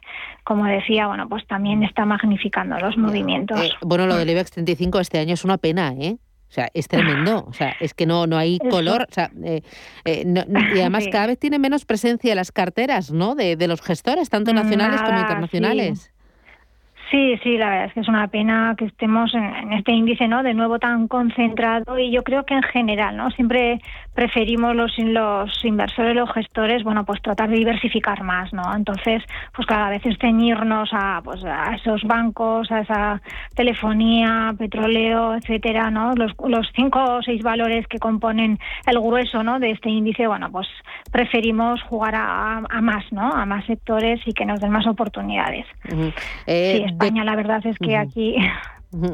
[0.49, 2.97] como decía, bueno, pues también está magnificando los.
[3.15, 6.17] Eh, bueno, lo del IBEX 35 este año es una pena, ¿eh?
[6.49, 7.45] O sea, es tremendo.
[7.47, 9.05] O sea, es que no, no hay color.
[9.07, 9.61] O sea, eh,
[10.03, 13.35] eh, y además cada vez tiene menos presencia las carteras, ¿no?
[13.35, 16.11] De, de los gestores, tanto nacionales como internacionales.
[17.11, 20.43] Sí, sí, la verdad es que es una pena que estemos en, este índice, ¿no?
[20.43, 23.31] De nuevo tan concentrado y yo creo que en general, ¿no?
[23.31, 23.81] Siempre
[24.13, 28.63] preferimos los, los inversores, los gestores, bueno, pues tratar de diversificar más, ¿no?
[28.75, 29.23] Entonces,
[29.55, 33.21] pues cada vez ceñirnos a, pues, a esos bancos, a esa
[33.55, 36.13] telefonía, petróleo, etcétera, ¿no?
[36.15, 39.59] Los, los cinco o seis valores que componen el grueso, ¿no?
[39.59, 40.67] De este índice, bueno, pues
[41.11, 43.31] preferimos jugar a, más, ¿no?
[43.31, 45.65] A más sectores y que nos den más oportunidades.
[45.87, 48.35] sí, España, la verdad es que aquí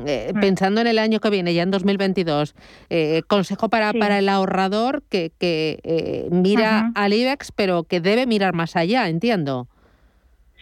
[0.07, 2.55] eh, pensando en el año que viene, ya en 2022,
[2.89, 8.25] eh, consejo para, para el ahorrador que, que eh, mira al IBEX, pero que debe
[8.25, 9.67] mirar más allá, entiendo.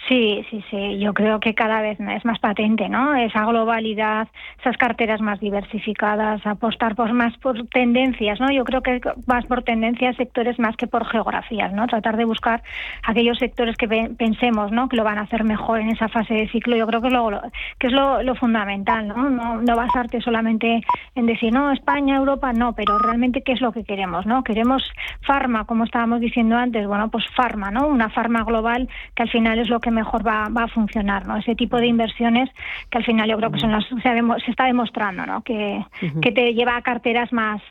[0.07, 0.99] Sí, sí, sí.
[0.99, 3.15] Yo creo que cada vez es más patente, ¿no?
[3.15, 4.27] Esa globalidad,
[4.59, 8.51] esas carteras más diversificadas, apostar por más por tendencias, ¿no?
[8.51, 11.87] Yo creo que más por tendencias, sectores más que por geografías, ¿no?
[11.87, 12.63] Tratar de buscar
[13.03, 13.87] aquellos sectores que
[14.17, 14.89] pensemos, ¿no?
[14.89, 16.75] Que lo van a hacer mejor en esa fase de ciclo.
[16.75, 17.41] Yo creo que, lo,
[17.79, 19.29] que es lo, fundamental, ¿no?
[19.29, 19.61] ¿no?
[19.61, 20.81] No basarte solamente
[21.15, 24.43] en decir, no, España, Europa, no, pero realmente qué es lo que queremos, ¿no?
[24.43, 24.83] Queremos
[25.21, 27.87] farma, como estábamos diciendo antes, bueno, pues farma, ¿no?
[27.87, 31.37] Una farma global que al final es lo que mejor va, a funcionar, ¿no?
[31.37, 32.49] Ese tipo de inversiones
[32.89, 35.41] que al final yo creo que son las, se, está demostrando, ¿no?
[35.43, 35.85] Que,
[36.21, 37.61] que te lleva a carteras más,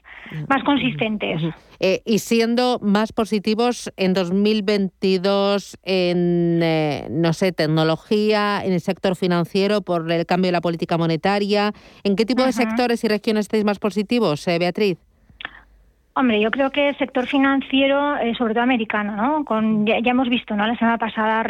[0.49, 1.43] más consistentes.
[1.81, 9.17] Eh, y siendo más positivos en 2022 en, eh, no sé, tecnología, en el sector
[9.17, 11.73] financiero por el cambio de la política monetaria,
[12.05, 14.99] ¿en qué tipo de sectores y regiones estáis más positivos, eh, Beatriz?
[16.15, 19.47] Hombre, yo creo que el sector financiero, eh, sobre todo americano, ¿no?
[19.47, 20.67] Con, ya, hemos visto, ¿no?
[20.67, 21.43] La semana pasada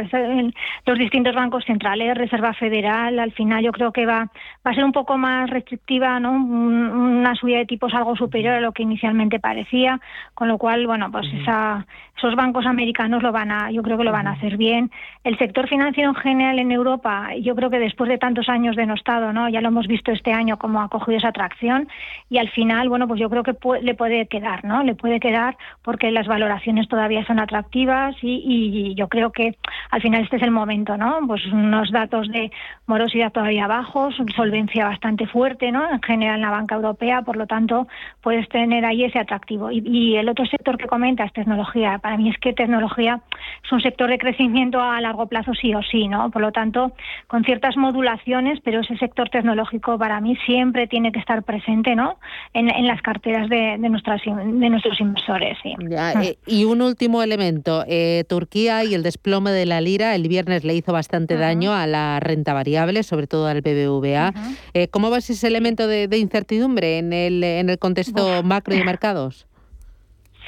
[0.86, 4.30] los distintos bancos centrales, Reserva Federal, al final yo creo que va,
[4.64, 6.30] va a ser un poco más restrictiva, ¿no?
[6.30, 10.00] Una subida de tipos algo superior a lo que inicialmente parecía,
[10.34, 11.84] con lo cual, bueno, pues esa,
[12.16, 14.92] esos bancos americanos lo van a, yo creo que lo van a hacer bien.
[15.24, 19.32] El sector financiero en general en Europa, yo creo que después de tantos años denostado,
[19.32, 19.48] ¿no?
[19.48, 21.88] Ya lo hemos visto este año como ha cogido esa atracción
[22.30, 24.51] y al final, bueno, pues yo creo que le puede quedar
[24.84, 29.56] Le puede quedar porque las valoraciones todavía son atractivas y, yo creo que
[29.90, 31.20] al final este es el momento, ¿no?
[31.26, 32.50] Pues unos datos de
[32.86, 35.90] morosidad todavía bajos, solvencia bastante fuerte, ¿no?
[35.90, 37.88] En general en la banca europea, por lo tanto,
[38.20, 39.70] puedes tener ahí ese atractivo.
[39.70, 41.98] Y, el otro sector que comentas, tecnología.
[41.98, 43.20] Para mí es que tecnología
[43.64, 46.30] es un sector de crecimiento a largo plazo sí o sí, ¿no?
[46.30, 46.92] Por lo tanto,
[47.26, 52.18] con ciertas modulaciones, pero ese sector tecnológico para mí siempre tiene que estar presente, ¿no?
[52.52, 55.56] En, las carteras de, de nuestras de nuestros inversores.
[55.62, 55.74] Sí.
[55.96, 56.14] Ah.
[56.22, 60.64] Eh, y un último elemento, eh, Turquía y el desplome de la lira el viernes
[60.64, 64.32] le hizo bastante daño a la renta variable, sobre todo al BBVA.
[64.74, 69.46] Eh, ¿Cómo ves ese elemento de, incertidumbre en el, en el contexto macro de mercados?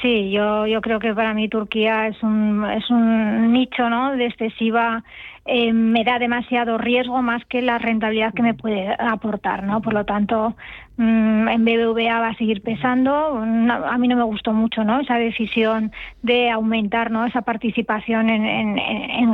[0.02, 4.14] Sí, yo, yo creo que para mí Turquía es un, es un nicho ¿no?
[4.16, 5.02] de excesiva
[5.46, 9.82] eh, me da demasiado riesgo más que la rentabilidad que me puede aportar, ¿no?
[9.82, 10.56] Por lo tanto,
[10.96, 13.12] mm, en BBVA va a seguir pesando.
[13.12, 15.00] a mí no me gustó mucho, ¿no?
[15.00, 17.26] Esa decisión de aumentar, ¿no?
[17.26, 19.30] Esa participación en, en, en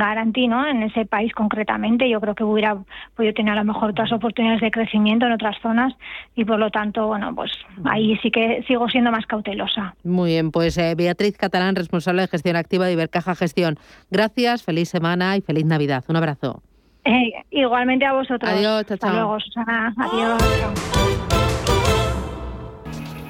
[0.49, 0.67] ¿no?
[0.67, 2.09] En ese país concretamente.
[2.09, 2.77] Yo creo que hubiera
[3.15, 5.93] podido tener a lo mejor otras oportunidades de crecimiento en otras zonas
[6.35, 7.51] y por lo tanto, bueno, pues
[7.85, 9.95] ahí sí que sigo siendo más cautelosa.
[10.03, 13.77] Muy bien, pues eh, Beatriz Catalán, responsable de gestión activa de Ibercaja Gestión.
[14.09, 16.00] Gracias, feliz semana y feliz Navidad.
[16.09, 16.61] Un abrazo.
[17.03, 18.51] Eh, igualmente a vosotros.
[18.51, 19.93] Adiós, chao, Hasta luego, Susana.
[19.97, 21.40] Adiós.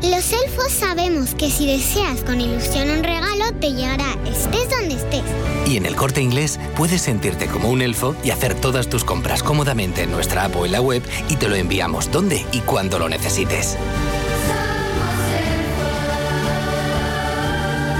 [0.00, 5.22] Los elfos sabemos que si deseas con ilusión un regalo, te llegará estés donde estés.
[5.66, 9.42] Y en el corte inglés puedes sentirte como un elfo y hacer todas tus compras
[9.42, 12.98] cómodamente en nuestra app o en la web y te lo enviamos donde y cuando
[12.98, 13.76] lo necesites.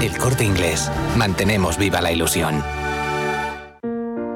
[0.02, 0.90] El corte inglés.
[1.16, 2.81] Mantenemos viva la ilusión.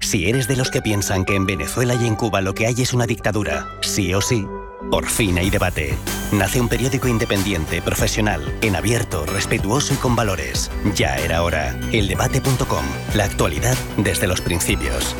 [0.00, 2.80] Si eres de los que piensan que en Venezuela y en Cuba lo que hay
[2.80, 4.46] es una dictadura, sí o sí,
[4.90, 5.96] por fin hay debate.
[6.32, 10.70] Nace un periódico independiente, profesional, en abierto, respetuoso y con valores.
[10.94, 11.78] Ya era hora.
[11.92, 12.84] Eldebate.com.
[13.14, 15.16] La actualidad desde los principios.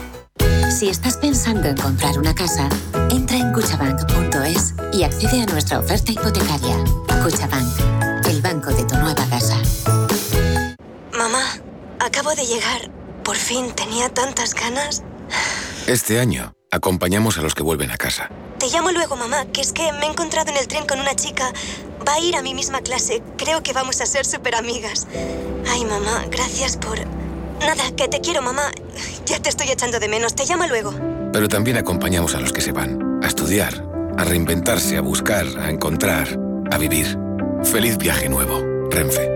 [0.70, 2.68] Si estás pensando en comprar una casa,
[3.10, 6.76] entra en cuchabank.es y accede a nuestra oferta hipotecaria.
[7.22, 9.56] Cuchabank, el banco de tu nueva casa.
[11.12, 11.44] Mamá,
[12.00, 12.95] acabo de llegar.
[13.26, 15.02] Por fin tenía tantas ganas.
[15.88, 18.30] Este año acompañamos a los que vuelven a casa.
[18.60, 21.16] Te llamo luego, mamá, que es que me he encontrado en el tren con una
[21.16, 21.52] chica.
[22.06, 23.24] Va a ir a mi misma clase.
[23.36, 25.08] Creo que vamos a ser súper amigas.
[25.68, 27.00] Ay, mamá, gracias por...
[27.58, 28.70] Nada, que te quiero, mamá.
[29.26, 30.36] Ya te estoy echando de menos.
[30.36, 30.94] Te llamo luego.
[31.32, 33.20] Pero también acompañamos a los que se van.
[33.24, 33.84] A estudiar,
[34.16, 36.28] a reinventarse, a buscar, a encontrar,
[36.70, 37.18] a vivir.
[37.64, 38.62] Feliz viaje nuevo.
[38.88, 39.35] Renfe.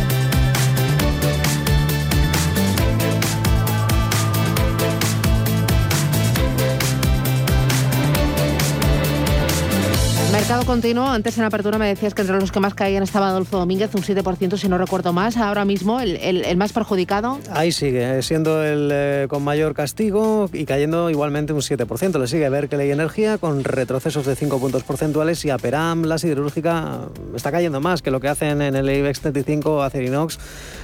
[10.71, 11.05] Continuo.
[11.05, 14.03] Antes en apertura me decías que entre los que más caían estaba Adolfo Domínguez, un
[14.03, 15.35] 7% si no recuerdo más.
[15.35, 17.39] Ahora mismo el, más perjudicado.
[17.51, 22.17] Ahí sigue, eh, siendo el eh, con mayor castigo y cayendo igualmente un 7%.
[22.17, 27.01] Le sigue Berkeley Energía con retrocesos de 5 puntos porcentuales y Aperam, la siderúrgica,
[27.35, 30.39] está cayendo más que lo que hacen en el IBEX 35, Acerinox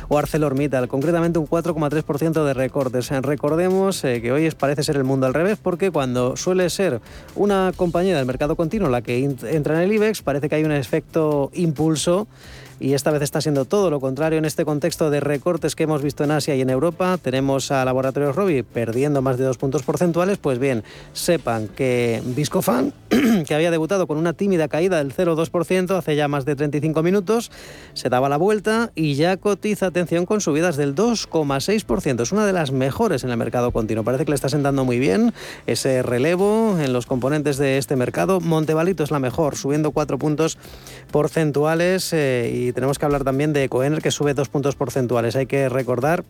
[0.09, 0.87] o ArcelorMittal.
[0.87, 3.09] Concretamente un 4,3% de recortes.
[3.09, 7.01] Recordemos eh, que hoy parece ser el mundo al revés porque cuando suele ser
[7.35, 10.71] una compañía del mercado continuo la que entra en el IBEX, parece que hay un
[10.71, 12.27] efecto impulso
[12.79, 16.01] y esta vez está siendo todo lo contrario en este contexto de recortes que hemos
[16.01, 17.17] visto en Asia y en Europa.
[17.17, 20.37] Tenemos a Laboratorios Robi perdiendo más de dos puntos porcentuales.
[20.37, 22.93] Pues bien, sepan que Viscofan,
[23.47, 27.51] que había debutado con una tímida caída del 0,2% hace ya más de 35 minutos,
[27.93, 32.21] se daba la vuelta y ya cotiza, atención, con subidas del 2,6%.
[32.21, 34.03] Es una de las mejores en el mercado continuo.
[34.03, 35.33] Parece que le está sentando muy bien
[35.65, 38.39] ese relevo en los componentes de este mercado.
[38.39, 40.57] Montevalito es la mejor, subiendo 4 puntos
[41.11, 45.35] porcentuales eh, y y tenemos que hablar también de Ecoener, que sube dos puntos porcentuales.
[45.35, 46.25] Hay que recordar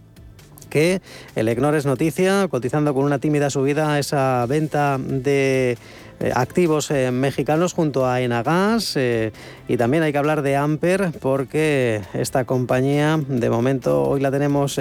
[0.69, 1.01] que
[1.35, 5.77] el EGNOR es noticia, cotizando con una tímida subida esa venta de
[6.19, 9.31] eh, activos eh, mexicanos junto a Enagas eh,
[9.67, 14.79] y también hay que hablar de Amper porque esta compañía de momento hoy la tenemos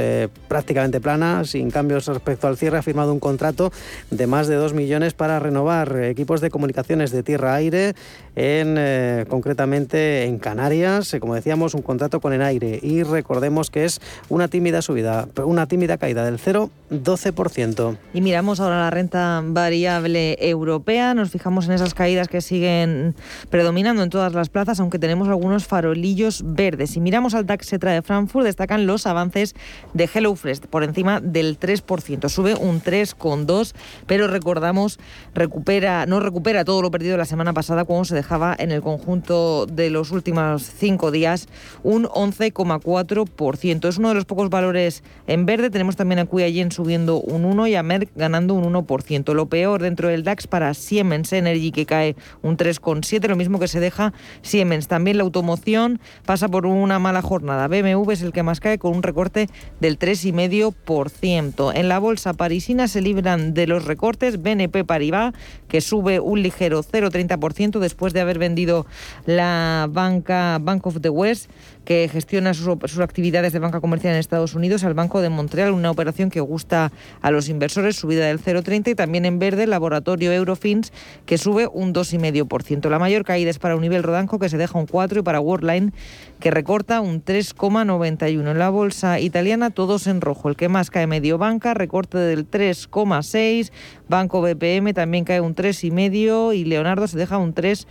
[0.49, 3.71] prácticamente plana, sin cambios respecto al cierre, ha firmado un contrato
[4.11, 7.95] de más de 2 millones para renovar equipos de comunicaciones de tierra-aire
[8.37, 14.01] en concretamente en Canarias, como decíamos, un contrato con el aire y recordemos que es
[14.29, 17.97] una tímida subida, una tímida caída del 0,12%.
[18.15, 23.15] Y miramos ahora la renta variable europea, fijamos en esas caídas que siguen
[23.51, 26.91] predominando en todas las plazas, aunque tenemos algunos farolillos verdes.
[26.91, 29.55] Si miramos al DAX Setra de Frankfurt, destacan los avances
[29.95, 32.29] de HelloFresh por encima del 3%.
[32.29, 33.73] Sube un 3,2%,
[34.07, 34.99] pero recordamos,
[35.35, 39.67] recupera, no recupera todo lo perdido la semana pasada cuando se dejaba en el conjunto
[39.67, 41.49] de los últimos cinco días
[41.83, 43.89] un 11,4%.
[43.89, 45.71] Es uno de los pocos valores en verde.
[45.71, 49.35] Tenemos también a Yen subiendo un 1 y a Merck ganando un 1%.
[49.35, 53.69] Lo peor dentro del DAX para Siemens Energy que cae un 3,7, lo mismo que
[53.69, 54.13] se deja
[54.43, 54.89] Siemens.
[54.89, 57.69] También la automoción pasa por una mala jornada.
[57.69, 59.49] BMW es el que más cae con un recorte
[59.81, 61.73] del 3,5%.
[61.75, 65.35] En la bolsa parisina se libran de los recortes BNP Paribas,
[65.69, 68.87] que sube un ligero 0,30% después de haber vendido
[69.27, 71.51] la banca Bank of the West
[71.87, 75.91] que gestiona sus, actividades de banca comercial en Estados Unidos al Banco de Montreal, una
[75.91, 76.93] operación que gusta
[77.23, 80.93] a los inversores, subida del 0,30 y también en verde el laboratorio Eurofins
[81.25, 82.89] que sube un 2,5%.
[82.89, 85.93] La mayor caída es para Univel Rodanco que se deja un 4 y para Worldline
[86.41, 88.51] que recorta un 3,91.
[88.51, 90.49] En la bolsa italiana todos en rojo.
[90.49, 93.73] El que más cae medio banca, recorte del 3,6.
[94.09, 97.87] Banco BPM también cae un 3,5 y Leonardo se deja un 3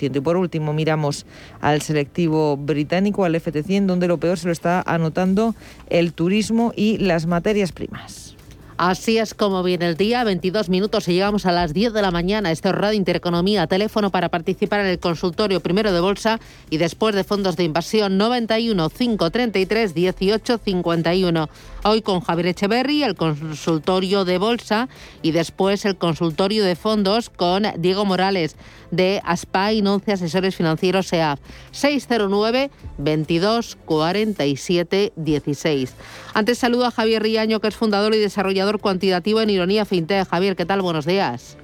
[0.00, 1.26] y por último miramos
[1.60, 5.54] al selectivo británico, al FT100, donde lo peor se lo está anotando
[5.88, 8.37] el turismo y las materias primas.
[8.78, 12.12] Así es como viene el día, 22 minutos y llegamos a las 10 de la
[12.12, 12.52] mañana.
[12.52, 16.38] Este es Radio Intereconomía, teléfono para participar en el consultorio primero de bolsa
[16.70, 21.48] y después de fondos de inversión 91 533 18 51.
[21.84, 24.88] Hoy con Javier Echeverry, el consultorio de bolsa
[25.22, 28.56] y después el consultorio de fondos con Diego Morales
[28.90, 31.38] de ASPA 11 Asesores Financieros EAF
[31.70, 35.94] 609 22 47 16.
[36.34, 40.28] Antes saludo a Javier Riaño, que es fundador y desarrollador cuantitativo en Ironía FinTech.
[40.28, 40.82] Javier, ¿qué tal?
[40.82, 41.56] Buenos días.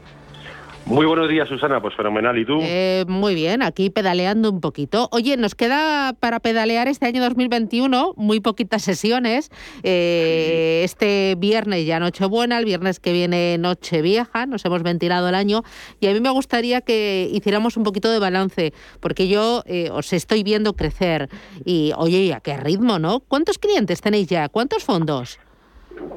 [0.86, 1.80] Muy buenos días, Susana.
[1.80, 2.38] Pues fenomenal.
[2.38, 2.58] ¿Y tú?
[2.60, 5.08] Eh, muy bien, aquí pedaleando un poquito.
[5.12, 9.50] Oye, nos queda para pedalear este año 2021 muy poquitas sesiones.
[9.82, 15.62] Eh, este viernes ya Nochebuena, el viernes que viene Nochevieja, nos hemos ventilado el año.
[16.00, 20.12] Y a mí me gustaría que hiciéramos un poquito de balance, porque yo eh, os
[20.12, 21.30] estoy viendo crecer.
[21.64, 23.20] Y oye, ¿a qué ritmo, no?
[23.20, 24.50] ¿Cuántos clientes tenéis ya?
[24.50, 25.38] ¿Cuántos fondos?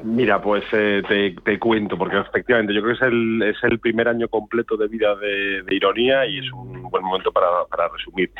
[0.04, 1.02] Mira, pues eh,
[1.44, 4.88] te, cuento, porque efectivamente yo creo que es el, es el primer año completo de
[4.88, 7.48] vida de, Ironía y es un buen momento para,
[7.92, 8.30] resumir.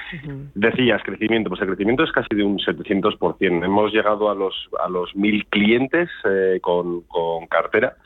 [0.55, 3.64] Decías, crecimiento, pues el crecimiento es casi de un 700%.
[3.64, 7.97] Hemos llegado a los, a los mil clientes eh, con, con cartera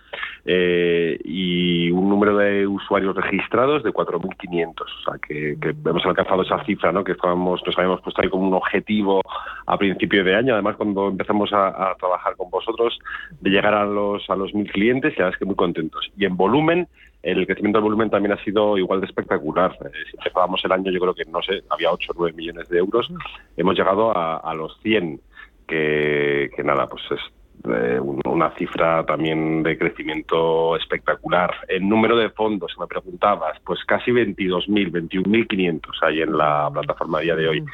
[0.44, 4.80] eh, y un número de usuarios registrados de 4.500.
[4.80, 7.04] O sea, que, hemos alcanzado esa cifra, ¿no?
[7.04, 9.22] Que estábamos, nos habíamos puesto ahí como un objetivo
[9.66, 10.54] a principio de año.
[10.54, 12.98] Además, cuando empezamos a, trabajar con vosotros,
[13.40, 16.10] de llegar a los a los 1.000 clientes, y la verdad es que muy contentos.
[16.16, 16.88] Y en volumen,
[17.22, 19.72] el crecimiento del volumen también ha sido igual de espectacular.
[19.84, 22.68] Eh, si empezábamos el año, yo creo que, no sé, había 8 o 9 millones
[22.68, 23.12] de euros.
[23.56, 25.20] Hemos llegado a, a los 100,
[25.66, 27.20] que, que nada, pues es
[27.64, 31.54] una cifra también de crecimiento espectacular.
[31.68, 37.22] El número de fondos, me preguntabas, pues casi 22.000, 21.500 hay en la plataforma a
[37.22, 37.64] día de hoy,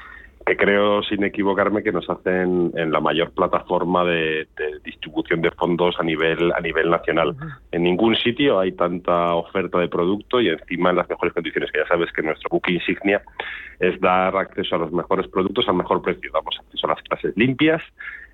[0.48, 4.48] que creo, sin equivocarme, que nos hacen en la mayor plataforma de,
[4.82, 7.36] distribución de fondos a nivel, a nivel nacional.
[7.70, 11.80] En ningún sitio hay tanta oferta de producto y encima en las mejores condiciones, que
[11.80, 13.22] ya sabes que nuestro buque insignia
[13.78, 16.30] es dar acceso a los mejores productos al mejor precio.
[16.32, 17.82] Damos acceso a las clases limpias,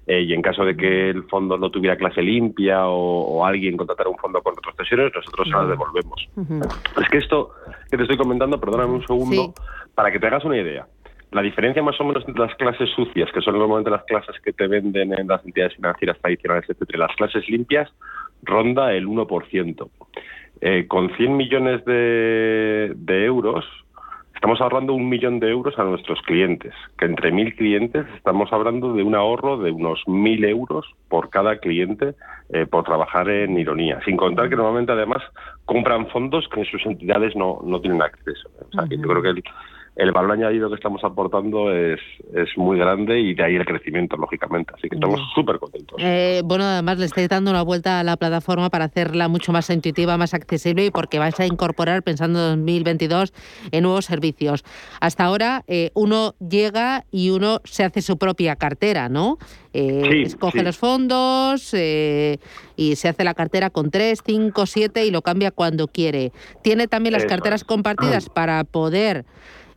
[0.07, 4.11] eh, y en caso de que el fondo no tuviera clase limpia o, alguien contratara
[4.11, 6.29] un fondo con retrocesiones, nosotros se las devolvemos.
[7.01, 7.51] Es que esto
[7.91, 9.55] que te estoy comentando, perdóname un segundo,
[9.95, 10.87] para que te hagas una idea.
[11.33, 14.53] La diferencia más o menos entre las clases sucias, que son normalmente las clases que
[14.53, 17.91] te venden en las entidades financieras tradicionales, etcétera, las clases limpias,
[18.43, 19.89] ronda el 1%.
[20.61, 23.65] Eh, con 100 millones de, de euros,
[24.45, 28.93] Estamos ahorrando un millón de euros a nuestros clientes, que entre mil clientes estamos hablando
[28.93, 32.15] de un ahorro de unos mil euros por cada cliente
[32.51, 35.23] eh, por trabajar en ironía, sin contar que normalmente además
[35.65, 38.51] compran fondos que en sus entidades no, no tienen acceso.
[38.69, 39.43] O sea, que yo creo que el,
[39.97, 42.01] el valor añadido que estamos aportando es,
[42.35, 44.73] es muy grande y de ahí el crecimiento, lógicamente.
[44.77, 45.97] Así que estamos súper contentos.
[46.01, 49.71] Eh, bueno, además le estáis dando una vuelta a la plataforma para hacerla mucho más
[49.71, 53.33] intuitiva, más accesible y porque vais a incorporar, pensando en 2022,
[53.71, 54.65] en nuevos servicios.
[55.01, 59.39] Hasta ahora eh, uno llega y uno se hace su propia cartera, ¿no?
[59.73, 65.23] Eh, escoge los fondos y se hace la cartera con 3, 5, 7 y lo
[65.23, 66.33] cambia cuando quiere.
[66.63, 69.25] Tiene también las carteras compartidas para poder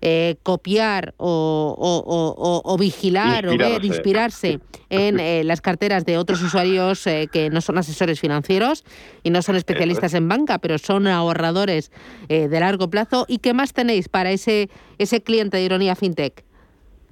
[0.01, 7.27] eh, copiar o, vigilar o ver, inspirarse en eh, las carteras de otros usuarios eh,
[7.31, 8.83] que no son asesores financieros
[9.23, 11.91] y no son especialistas en banca, pero son ahorradores
[12.27, 13.25] de largo plazo.
[13.27, 16.43] ¿Y qué más tenéis para ese, ese cliente de Ironía FinTech?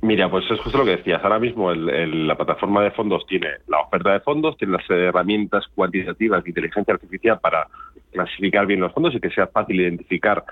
[0.01, 1.23] Mira, pues es justo lo que decías.
[1.23, 6.43] Ahora mismo la plataforma de fondos tiene la oferta de fondos, tiene las herramientas cuantitativas
[6.43, 7.67] de inteligencia artificial para
[8.11, 10.43] clasificar bien los fondos y que sea fácil identificar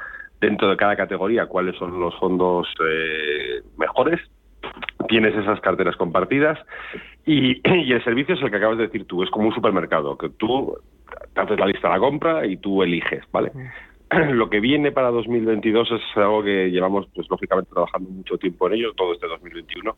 [0.43, 4.19] dentro de cada categoría cuáles son los fondos eh, mejores.
[5.07, 6.59] Tienes esas carteras compartidas
[7.25, 10.29] y, el servicio es el que acabas de decir tú, es como un supermercado, que
[10.29, 10.75] tú
[11.35, 13.51] haces la lista de la compra y tú eliges, ¿vale?
[14.31, 18.73] Lo que viene para 2022 es algo que llevamos, pues lógicamente, trabajando mucho tiempo en
[18.73, 19.95] ello, todo este 2021,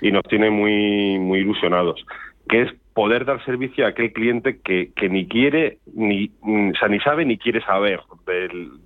[0.00, 2.04] y nos tiene muy, muy ilusionados,
[2.48, 6.88] que es poder dar servicio a aquel cliente que, que ni quiere, ni, o sea,
[6.88, 8.00] ni sabe ni quiere saber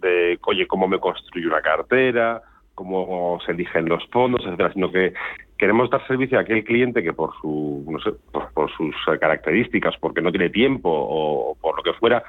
[0.00, 2.42] de, oye, cómo me construyo una cartera,
[2.74, 5.12] cómo se eligen los fondos, etcétera, sino que
[5.58, 8.10] queremos dar servicio a aquel cliente que por su, no sé,
[8.54, 12.22] por, sus características, porque no tiene tiempo o por lo que fuera,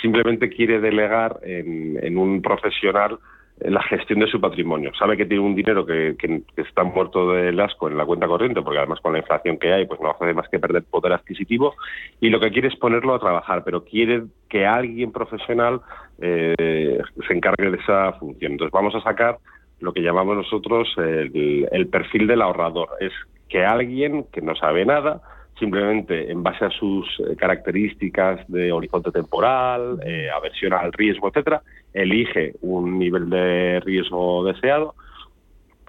[0.00, 3.18] simplemente quiere delegar en, en un profesional
[3.60, 4.92] la gestión de su patrimonio.
[4.98, 6.14] Sabe que tiene un dinero que,
[6.56, 9.86] está muerto del asco en la cuenta corriente, porque además con la inflación que hay,
[9.86, 11.74] pues no hace más que perder poder adquisitivo,
[12.20, 15.80] y lo que quiere es ponerlo a trabajar, pero quiere que alguien profesional
[16.20, 18.52] eh, se encargue de esa función.
[18.52, 19.38] Entonces vamos a sacar
[19.80, 22.90] lo que llamamos nosotros el, el perfil del ahorrador.
[23.00, 23.12] Es
[23.48, 25.22] que alguien que no sabe nada,
[25.58, 31.62] simplemente en base a sus eh, características de horizonte temporal, eh, aversión al riesgo, etcétera,
[31.92, 34.94] elige un nivel de riesgo deseado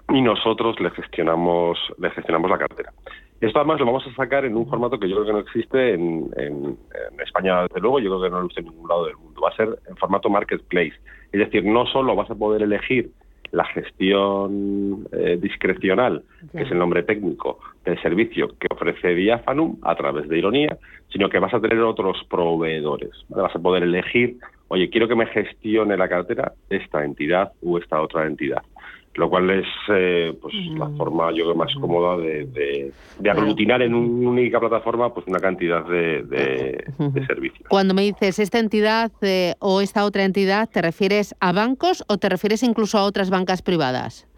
[0.08, 2.92] y nosotros le gestionamos le gestionamos la cartera.
[3.40, 5.94] Esto además lo vamos a sacar en un formato que yo creo que no existe
[5.94, 6.76] en, en,
[7.24, 9.40] España, desde luego, yo creo que no lo existe en ningún lado del mundo.
[9.40, 10.94] Va a ser en formato marketplace.
[11.30, 13.10] Es decir, no solo vas a poder elegir
[13.52, 16.22] la gestión eh, discrecional,
[16.52, 20.78] que es el nombre técnico del servicio que ofrece Diafanum a través de Ironía,
[21.10, 23.10] sino que vas a tener otros proveedores.
[23.28, 24.36] Vas a poder elegir
[24.68, 28.62] oye, quiero que me gestione la cartera esta entidad u esta otra entidad
[29.18, 33.94] lo cual es eh, pues la forma yo creo más cómoda de, de, aglutinar en
[33.94, 37.68] una única plataforma pues una cantidad de, de servicios.
[37.68, 42.18] Cuando me dices esta entidad eh, o esta otra entidad, ¿te refieres a bancos o
[42.18, 44.28] te refieres incluso a otras bancas privadas?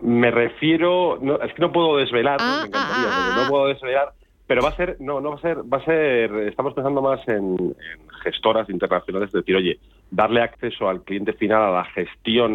[0.00, 3.66] Me refiero, no, es que no puedo desvelar, ah, me encantaría, ah, ah, no puedo
[3.66, 4.12] desvelar,
[4.46, 7.26] pero va a ser, no, no va a ser, va a ser, estamos pensando más
[7.26, 7.74] en, en
[8.22, 9.80] gestoras internacionales, es decir, oye,
[10.10, 12.54] darle acceso al cliente final a la gestión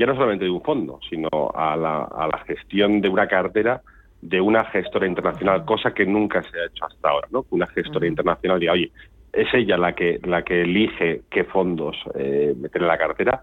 [0.00, 3.82] ya no solamente de un fondo, sino a la, a la gestión de una cartera
[4.22, 7.44] de una gestora internacional, cosa que nunca se ha hecho hasta ahora, ¿no?
[7.50, 8.90] Una gestora internacional diga, oye,
[9.30, 13.42] es ella la que la que elige qué fondos eh, meter en la cartera,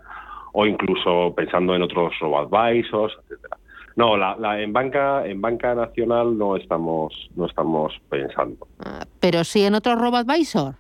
[0.54, 3.58] o incluso pensando en otros robo-advisors, etcétera.
[3.96, 8.68] No, la, en banca en banca nacional no estamos no estamos pensando.
[8.84, 10.74] Ah, pero sí en otros robo-advisor.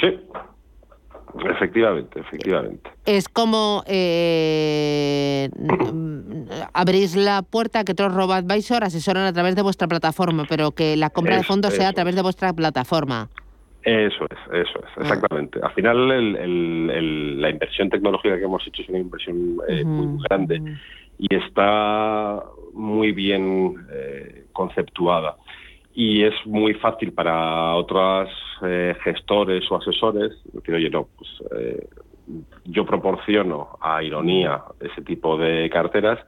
[0.00, 0.20] Sí.
[1.50, 2.90] Efectivamente, efectivamente.
[3.04, 5.48] Es como eh,
[6.72, 11.10] abrís la puerta que otros robo-advisor asesoran a través de vuestra plataforma, pero que la
[11.10, 13.28] compra de fondos sea a través de vuestra plataforma.
[13.82, 15.60] Eso es, eso es, exactamente.
[15.62, 16.08] Al final
[17.40, 20.62] la inversión tecnológica que hemos hecho es una inversión eh, muy grande
[21.18, 22.42] y está
[22.74, 25.36] muy bien eh, conceptuada
[25.98, 28.30] y es muy fácil para otros
[28.62, 31.28] eh, gestores o asesores decir, oye, no, pues
[31.58, 31.88] eh,
[32.66, 36.20] yo proporciono a Ironía ese tipo de carteras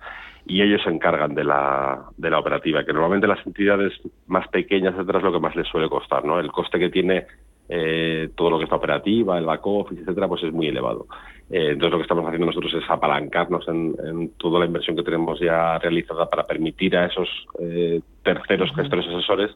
[0.44, 3.92] y ellos se encargan de la, de la operativa, que normalmente las entidades
[4.26, 6.40] más pequeñas, etcétera, es lo que más les suele costar, ¿no?
[6.40, 7.26] El coste que tiene
[7.72, 11.06] eh, todo lo que está operativa, el back office, etcétera, pues es muy elevado.
[11.50, 15.38] Eh, entonces lo que estamos haciendo nosotros es apalancarnos en, toda la inversión que tenemos
[15.38, 17.28] ya realizada para permitir a esos
[17.60, 19.50] eh, terceros gestores asesores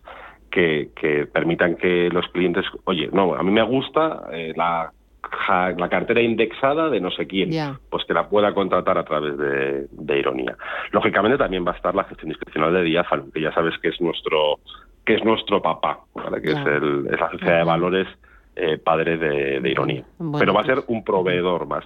[0.51, 4.93] que, permitan que los clientes, oye, no, a mí me gusta eh, la,
[5.77, 7.51] la cartera indexada de no sé quién,
[7.91, 10.57] pues que la pueda contratar a través de, Ironía.
[10.93, 14.01] Lógicamente también va a estar la gestión discrecional de Diáfano, que ya sabes que es
[14.01, 14.61] nuestro
[15.05, 16.00] que es nuestro papá,
[16.42, 18.09] que es, el, es la sociedad de valores
[18.57, 20.05] eh, padre de, ironía.
[20.38, 21.84] Pero va a ser pues, un proveedor más.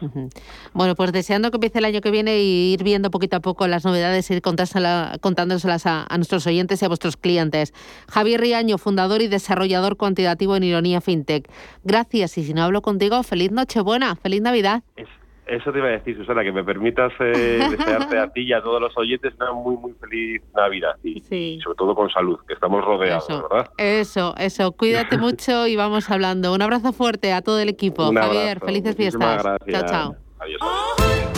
[0.74, 3.66] Bueno, pues deseando que empiece el año que viene y ir viendo poquito a poco
[3.66, 7.72] las novedades y ir contándoselas a, a, nuestros oyentes y a vuestros clientes.
[8.08, 11.50] Javier Riaño, fundador y desarrollador cuantitativo en Ironía FinTech.
[11.84, 14.82] Gracias y si no hablo contigo, feliz Nochebuena, feliz Navidad.
[15.48, 18.60] Eso te iba a decir, Susana, que me permitas eh, desearte a ti y a
[18.62, 21.20] todos los oyentes una muy, muy feliz Navidad y,
[21.60, 23.70] sobre todo con salud, que estamos rodeados, ¿verdad?
[23.78, 24.72] Eso, eso.
[24.72, 26.52] Cuídate mucho y vamos hablando.
[26.52, 28.12] Un abrazo fuerte a todo el equipo.
[28.12, 29.42] Javier, felices fiestas.
[29.70, 30.16] Chao, chao.
[30.40, 31.37] Adiós.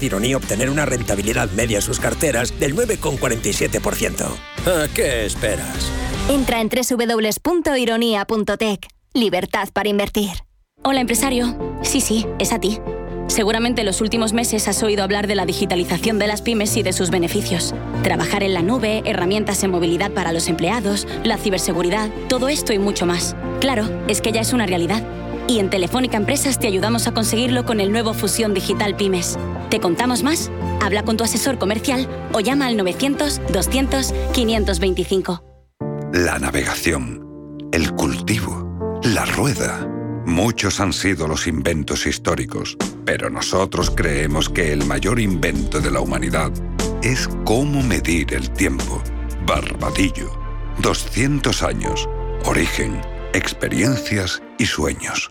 [0.00, 4.26] de Ironía obtener una rentabilidad media en sus carteras del 9,47%.
[4.66, 5.90] ¿A qué esperas?
[6.28, 8.88] Entra en www.ironía.tech.
[9.14, 10.30] Libertad para invertir.
[10.82, 11.56] Hola, empresario.
[11.82, 12.80] Sí, sí, es a ti.
[13.30, 16.82] Seguramente en los últimos meses has oído hablar de la digitalización de las pymes y
[16.82, 17.76] de sus beneficios.
[18.02, 22.80] Trabajar en la nube, herramientas en movilidad para los empleados, la ciberseguridad, todo esto y
[22.80, 23.36] mucho más.
[23.60, 25.04] Claro, es que ya es una realidad.
[25.50, 29.36] Y en Telefónica Empresas te ayudamos a conseguirlo con el nuevo Fusión Digital Pymes.
[29.68, 30.48] ¿Te contamos más?
[30.80, 35.42] Habla con tu asesor comercial o llama al 900-200-525.
[36.12, 39.88] La navegación, el cultivo, la rueda.
[40.24, 46.00] Muchos han sido los inventos históricos, pero nosotros creemos que el mayor invento de la
[46.00, 46.52] humanidad
[47.02, 49.02] es cómo medir el tiempo.
[49.48, 50.30] Barbadillo.
[50.78, 52.08] 200 años.
[52.44, 53.00] Origen
[53.32, 55.30] experiencias y sueños.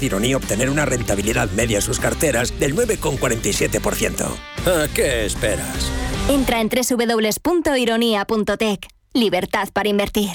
[0.00, 4.26] de ironía obtener una rentabilidad media en sus carteras del 9,47%.
[4.66, 5.90] ¿A qué esperas?
[6.28, 8.88] Entra en www.ironía.tech.
[9.12, 10.30] Libertad para invertir.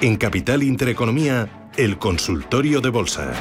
[0.00, 3.32] En Capital Intereconomía, el consultorio de bolsa.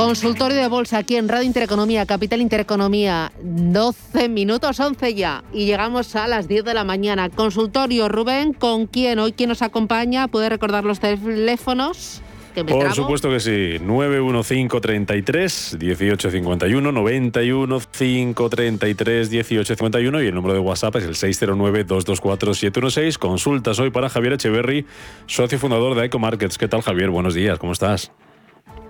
[0.00, 6.16] Consultorio de bolsa aquí en Radio Intereconomía, Capital Intereconomía, 12 minutos 11 ya y llegamos
[6.16, 7.28] a las 10 de la mañana.
[7.28, 10.26] Consultorio Rubén, ¿con quién hoy quién nos acompaña?
[10.28, 12.22] ¿Puede recordar los teléfonos?
[12.66, 13.76] Por supuesto que sí.
[13.78, 23.18] 91533 1851, 91533 1851 y el número de WhatsApp es el 609 224 716.
[23.18, 24.86] Consultas hoy para Javier Echeverry,
[25.26, 26.56] socio fundador de Eco Markets.
[26.56, 27.10] ¿Qué tal, Javier?
[27.10, 28.10] Buenos días, ¿cómo estás?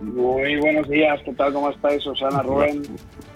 [0.01, 1.53] Muy buenos días, ¿qué tal?
[1.53, 2.83] ¿Cómo estáis, Susana, Rubén?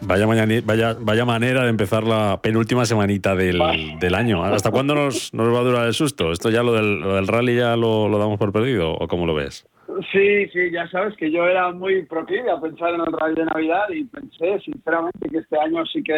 [0.01, 3.61] Vaya, vaya, vaya manera de empezar la penúltima semanita del,
[4.01, 4.43] del año.
[4.43, 6.33] ¿Hasta cuándo nos, nos, va a durar el susto?
[6.33, 9.27] ¿Esto ya lo del, lo del rally ya lo, lo damos por perdido o cómo
[9.27, 9.67] lo ves?
[10.11, 13.45] Sí, sí, ya sabes que yo era muy proclive a pensar en el rally de
[13.45, 16.15] Navidad y pensé sinceramente que este año sí que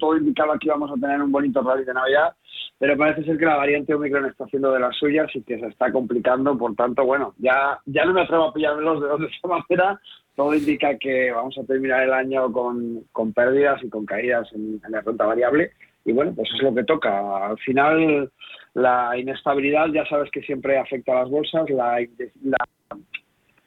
[0.00, 2.34] todo indicaba que íbamos a tener un bonito rally de Navidad,
[2.78, 5.66] pero parece ser que la variante Omicron está haciendo de las suyas y que se
[5.66, 9.26] está complicando, por tanto, bueno, ya, ya no me atrevo a pillarme los dedos de
[9.26, 10.00] esa manera,
[10.34, 14.80] todo indica que vamos a terminar el año con, con pérdidas y con caídas en,
[14.84, 15.72] en la renta variable.
[16.04, 17.46] Y bueno, pues es lo que toca.
[17.48, 18.30] Al final
[18.76, 21.98] la inestabilidad ya sabes que siempre afecta a las bolsas, la,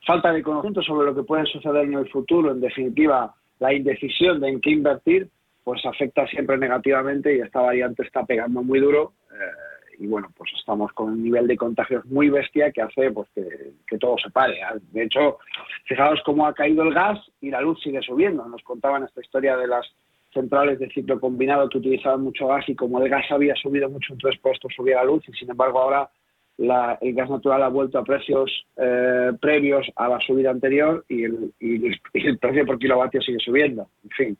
[0.05, 4.39] falta de conocimiento sobre lo que puede suceder en el futuro, en definitiva, la indecisión
[4.39, 5.29] de en qué invertir,
[5.69, 9.13] pues afecta siempre negativamente y esta variante está pegando muy duro.
[9.31, 13.29] Eh, y bueno, pues estamos con un nivel de contagios muy bestia que hace pues
[13.35, 14.57] que, todo se pare.
[14.91, 15.37] De hecho,
[15.85, 18.47] fijaos cómo ha caído el gas y la luz sigue subiendo.
[18.47, 19.85] Nos contaban esta historia de las
[20.33, 24.13] centrales de ciclo combinado que utilizaban mucho gas y como el gas había subido mucho,
[24.13, 26.09] entonces pues esto subía la luz y sin embargo ahora
[26.57, 31.53] el gas natural ha vuelto a precios eh, previos a la subida anterior y el,
[31.59, 33.87] el, precio por kilovatio sigue subiendo.
[34.03, 34.37] En fin,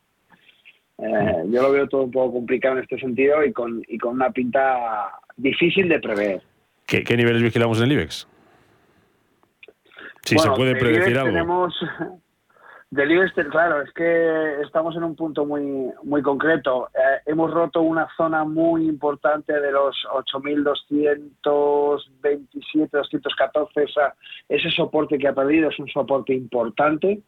[1.02, 4.16] eh, yo lo veo todo un poco complicado en este sentido y con, y con
[4.16, 6.42] una pinta difícil de prever.
[6.86, 8.28] ¿Qué, niveles vigilamos en el IBEX?
[10.24, 11.32] Si se puede predecir algo.
[11.32, 11.74] Tenemos,
[12.92, 16.90] del IBEX, claro, es que estamos en un punto muy muy concreto.
[16.94, 23.84] Eh, hemos roto una zona muy importante de los 8.227, 214.
[23.84, 24.16] Esa,
[24.50, 27.22] ese soporte que ha perdido es un soporte importante.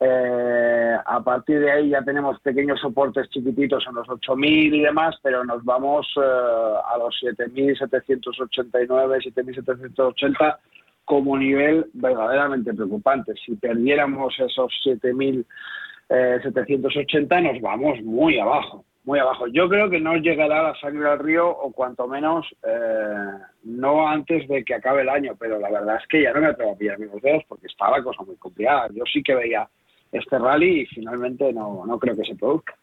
[0.00, 5.16] Eh, a partir de ahí ya tenemos pequeños soportes chiquititos en los 8.000 y demás,
[5.22, 10.56] pero nos vamos eh, a los 7.789, 7.780
[11.04, 13.34] como nivel verdaderamente preocupante.
[13.44, 15.44] Si perdiéramos esos 7.780
[16.10, 16.40] eh,
[17.42, 19.46] nos vamos muy abajo, muy abajo.
[19.46, 24.46] Yo creo que no llegará la sangre al río o cuanto menos eh, no antes
[24.48, 26.76] de que acabe el año, pero la verdad es que ya no me atrevo a
[26.76, 28.88] pillar mis dedos porque está la cosa muy complicada.
[28.92, 29.66] Yo sí que veía
[30.12, 32.74] este rally y finalmente no, no creo que se produzca.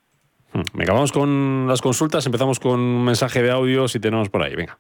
[0.51, 0.63] Hmm.
[0.73, 2.25] Venga, vamos con las consultas.
[2.25, 4.55] Empezamos con un mensaje de audio si tenemos por ahí.
[4.55, 4.79] Venga.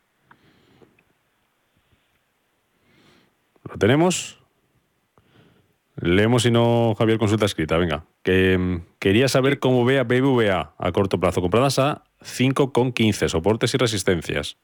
[3.69, 4.43] ¿Lo tenemos?
[6.01, 7.77] Leemos si no, Javier, consulta escrita.
[7.77, 8.03] Venga.
[8.23, 11.41] Que, mm, quería saber cómo ve a BBVA a corto plazo.
[11.41, 14.57] Compradas a 5,15, soportes y resistencias.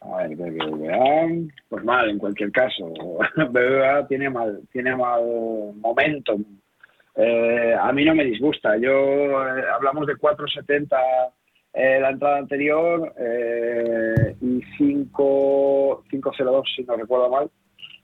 [0.00, 2.84] A ver, BBVA, pues mal, en cualquier caso.
[3.36, 5.22] BBVA tiene mal, tiene mal
[5.76, 6.36] momento.
[7.14, 8.76] Eh, a mí no me disgusta.
[8.76, 10.96] Yo eh, hablamos de 4,70
[11.74, 17.50] eh, la entrada anterior eh, y 5.02, si no recuerdo mal.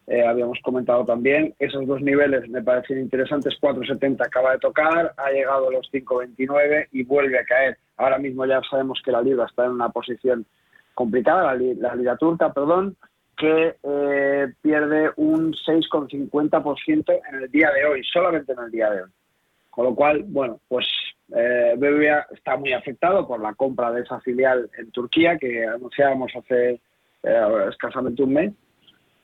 [0.06, 1.54] Eh, habíamos comentado también.
[1.58, 3.54] Esos dos niveles me parecen interesantes.
[3.60, 7.78] 4.70 acaba de tocar, ha llegado a los 5.29 y vuelve a caer.
[7.96, 10.44] Ahora mismo ya sabemos que la libra está en una posición
[10.94, 12.96] complicada, la, libra turca, perdón,
[13.36, 13.74] que
[14.62, 19.10] pierde un 6,50% en el día de hoy, solamente en el día de hoy.
[19.70, 20.86] Con lo cual, bueno, pues
[21.34, 26.30] eh, BBVA está muy afectado por la compra de esa filial en Turquía que anunciábamos
[26.36, 26.80] hace
[27.24, 28.52] eh, escasamente un mes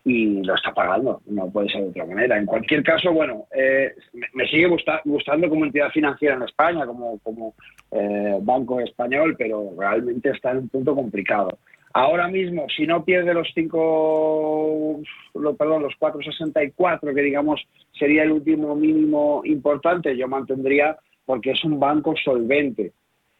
[0.05, 2.39] y lo está pagando, no puede ser de otra manera.
[2.39, 3.95] En cualquier caso, bueno, eh,
[4.33, 4.67] me, sigue
[5.05, 7.55] gustando como entidad financiera en España, como, como
[7.91, 11.59] eh, banco español, pero realmente está en un punto complicado.
[11.93, 15.01] Ahora mismo, si no pierde los cinco,
[15.35, 17.61] lo, perdón, los 4,64, que digamos
[17.99, 22.93] sería el último mínimo importante, yo mantendría porque es un banco solvente.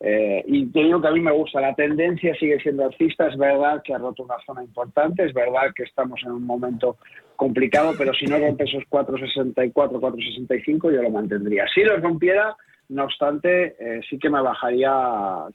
[0.03, 3.37] Eh, y te digo que a mí me gusta, la tendencia sigue siendo alcista, es
[3.37, 6.97] verdad que ha roto una zona importante, es verdad que estamos en un momento
[7.37, 11.67] complicado, pero si no rompe esos 4,64, 4,65 yo lo mantendría.
[11.75, 12.57] Si lo rompiera,
[12.89, 14.91] no obstante, eh, sí que me bajaría,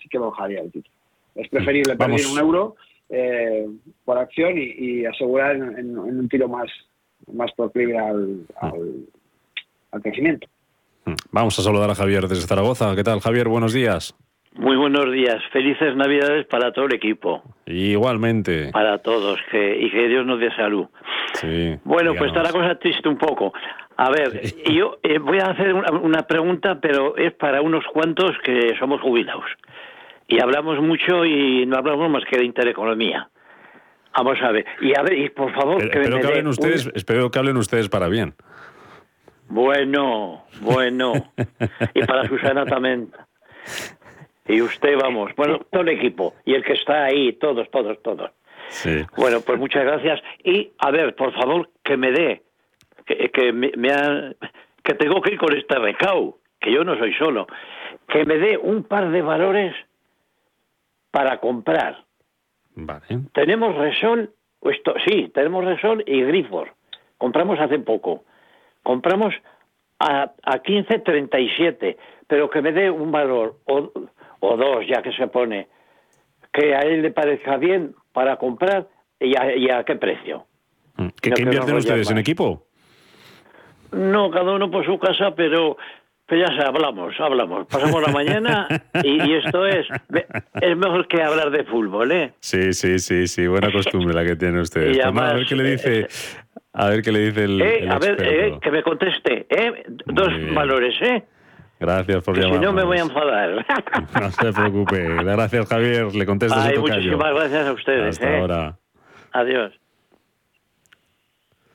[0.02, 0.96] sí que bajaría el título.
[1.34, 2.76] Es preferible perder un euro
[3.10, 3.68] eh,
[4.06, 6.70] por acción y, asegurar en, un tiro más,
[7.34, 8.46] más proclive al,
[9.92, 10.48] al crecimiento.
[11.32, 12.96] Vamos a saludar a Javier desde Zaragoza.
[12.96, 13.48] ¿Qué tal, Javier?
[13.48, 14.16] Buenos días.
[14.58, 15.44] Muy buenos días.
[15.52, 17.44] Felices Navidades para todo el equipo.
[17.66, 18.70] Igualmente.
[18.72, 19.40] Para todos.
[19.52, 20.88] Que, y que Dios nos dé salud.
[21.34, 21.78] Sí.
[21.84, 23.54] Bueno, pues está la cosa triste un poco.
[23.98, 24.42] A ver,
[24.72, 29.02] yo eh, voy a hacer una, una, pregunta, pero es para unos cuantos que somos
[29.02, 29.46] jubilados.
[30.28, 33.30] Y hablamos mucho y no hablamos más que de intereconomía.
[34.18, 34.66] Vamos a ver.
[34.80, 37.40] Y a ver, y por favor, que espero, me que hablen ustedes, un- espero que
[37.40, 38.34] hablen ustedes para bien.
[39.50, 41.14] Bueno, bueno.
[41.94, 43.12] y para Susana también.
[44.48, 45.32] Y usted, vamos.
[45.36, 46.34] Bueno, todo el equipo.
[46.46, 48.32] Y el que está ahí, todos, todos, todos.
[48.70, 49.04] Sí.
[49.18, 50.22] Bueno, pues muchas gracias.
[50.44, 52.44] Y, a ver, por favor, que me dé,
[53.06, 54.34] que, que me, me ha-
[54.84, 57.48] que tengo que ir con este recao, que yo no soy solo,
[58.08, 59.76] que me dé un par de valores
[61.12, 62.04] para comprar.
[62.76, 63.06] Vale.
[63.34, 64.32] Tenemos Resol,
[64.64, 66.74] esto, sí, tenemos Resol y Grifor.
[67.18, 68.26] Compramos hace poco.
[68.84, 69.34] Compramos
[70.00, 73.92] a, a 15.37, pero que me dé un valor o,
[74.40, 75.68] o dos, ya que se pone,
[76.54, 78.88] que a él le parezca bien para comprar
[79.20, 80.46] y a, y a qué precio.
[81.22, 82.66] ¿Qué, No qué invierten ustedes en equipo?
[83.92, 85.78] No, cada uno por su casa, pero,
[86.26, 87.68] pero ya sé, hablamos, hablamos.
[87.68, 88.68] Pasamos la mañana
[89.04, 89.88] y, y esto es,
[90.62, 92.34] es mejor que hablar de fútbol, ¿eh?
[92.40, 94.98] Sí, sí, sí, sí, buena costumbre la que tienen ustedes.
[94.98, 96.08] Y Pues nada, a ver además, qué le dice,
[96.74, 99.84] a ver qué le dice el, Eh, el a ver, eh, que me conteste, ¿eh?
[100.06, 101.24] Dos valores, ¿eh?
[101.80, 103.66] Gracias por Que si no me voy a enfadar.
[104.22, 105.08] No se preocupe.
[105.24, 106.16] Gracias, Javier.
[106.16, 108.40] Le contestas a Ay, muchísimas gracias a ustedes, Hasta ¿eh?
[108.40, 108.78] ahora.
[109.34, 109.74] Adiós.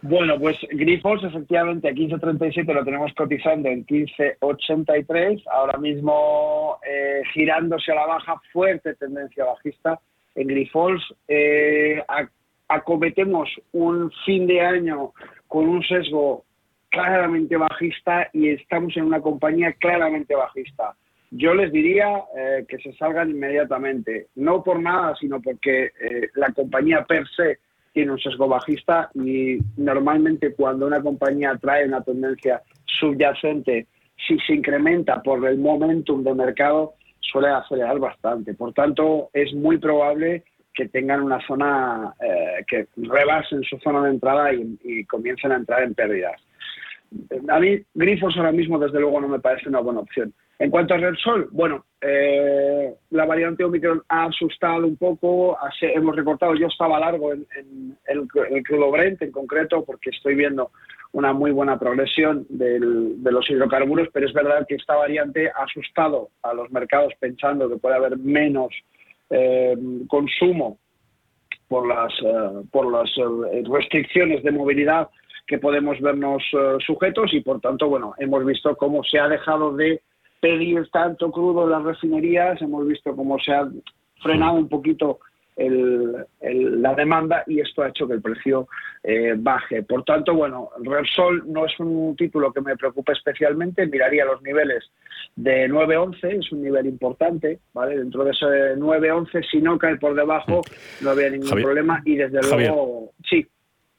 [0.03, 7.93] Bueno, pues Grifols efectivamente a 15.37 lo tenemos cotizando en 15.83, ahora mismo eh, girándose
[7.93, 10.01] a la baja, fuerte tendencia bajista
[10.37, 11.03] en Grifols.
[11.29, 12.31] Eh, ac-
[12.69, 15.13] acometemos un fin de año
[15.49, 16.47] con un sesgo
[16.91, 20.95] claramente bajista y estamos en una compañía claramente bajista.
[21.31, 26.53] Yo les diría eh, que se salgan inmediatamente, no por nada, sino porque eh, la
[26.53, 27.61] compañía per se
[27.93, 33.87] tiene un sesgo bajista y normalmente cuando una compañía trae una tendencia subyacente,
[34.27, 38.55] si se incrementa por el momentum de mercado, suele acelerar bastante.
[38.55, 44.11] Por tanto, es muy probable que tengan una zona eh, que rebasen su zona de
[44.11, 46.41] entrada y, y comiencen a entrar en pérdidas.
[47.49, 50.33] A mí, Grifos ahora mismo, desde luego, no me parece una buena opción.
[50.61, 56.55] En cuanto a Repsol, bueno, eh, la variante Omicron ha asustado un poco, hemos recortado,
[56.55, 58.29] yo estaba largo en, el,
[58.63, 60.71] crudo Brent en concreto, porque estoy viendo
[61.13, 66.29] una muy buena progresión de los hidrocarburos, pero es verdad que esta variante ha asustado
[66.43, 68.69] a los mercados pensando que puede haber menos
[69.31, 69.77] eh,
[70.09, 70.79] consumo
[71.69, 73.11] por las, eh, por las
[73.67, 75.09] restricciones de movilidad
[75.51, 79.75] que podemos vernos eh, sujetos y por tanto, bueno, hemos visto cómo se ha dejado
[79.75, 80.01] de
[80.41, 83.69] pedir tanto crudo en las refinerías, hemos visto cómo se ha
[84.23, 85.19] frenado un poquito
[85.57, 88.69] el- el- la demanda y esto ha hecho que el precio
[89.03, 89.83] eh, baje.
[89.83, 94.85] Por tanto, bueno, Repsol no es un título que me preocupe especialmente, miraría los niveles
[95.35, 97.97] de 9.11, es un nivel importante, ¿vale?
[97.99, 100.61] Dentro de ese 9.11, si no cae por debajo,
[101.01, 102.69] no había ningún Javier- problema y desde Javier.
[102.71, 103.47] luego, sí,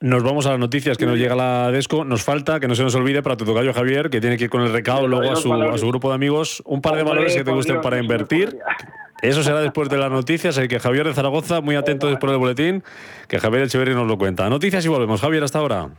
[0.02, 2.04] Nos vamos a las noticias que nos llega la Desco.
[2.04, 4.50] Nos falta, que no se nos olvide, para tu tocayo Javier, que tiene que ir
[4.50, 7.36] con el recado luego a su, a su grupo de amigos, un par de valores
[7.36, 8.58] que te gusten para invertir.
[9.22, 12.40] Eso será después de las noticias, así que Javier de Zaragoza, muy atento después del
[12.40, 12.84] boletín,
[13.28, 14.50] que Javier Echeverri nos lo cuenta.
[14.50, 15.22] Noticias y volvemos.
[15.22, 15.90] Javier, hasta ahora.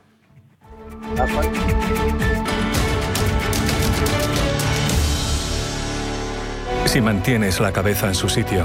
[6.87, 8.65] Si mantienes la cabeza en su sitio,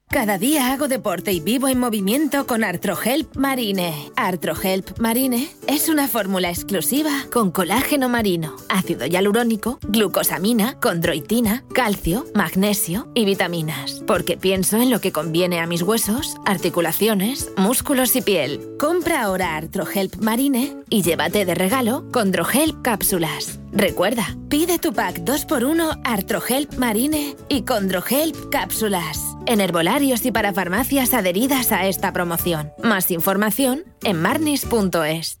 [0.11, 4.11] Cada día hago deporte y vivo en movimiento con Artrohelp Marine.
[4.17, 13.09] Artrohelp Marine es una fórmula exclusiva con colágeno marino, ácido hialurónico, glucosamina, condroitina, calcio, magnesio
[13.15, 14.03] y vitaminas.
[14.05, 18.75] Porque pienso en lo que conviene a mis huesos, articulaciones, músculos y piel.
[18.77, 23.60] Compra ahora Artrohelp Marine y llévate de regalo Condrohelp cápsulas.
[23.73, 31.13] Recuerda, pide tu pack 2x1 Artrohelp Marine y Condrohelp cápsulas en herbolarios y para farmacias
[31.13, 32.71] adheridas a esta promoción.
[32.83, 35.40] Más información en marnis.es.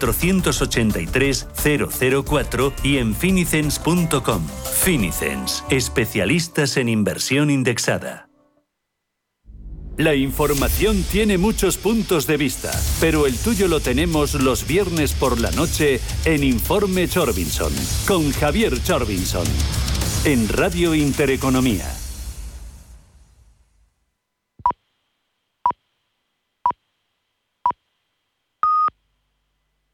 [0.00, 1.48] 483
[2.24, 4.46] 004 y en finicens.com.
[4.82, 8.30] Finicens, especialistas en inversión indexada.
[10.00, 12.70] La información tiene muchos puntos de vista,
[13.00, 17.72] pero el tuyo lo tenemos los viernes por la noche en Informe Chorbinson,
[18.06, 19.44] con Javier Chorbinson,
[20.24, 21.99] en Radio Intereconomía.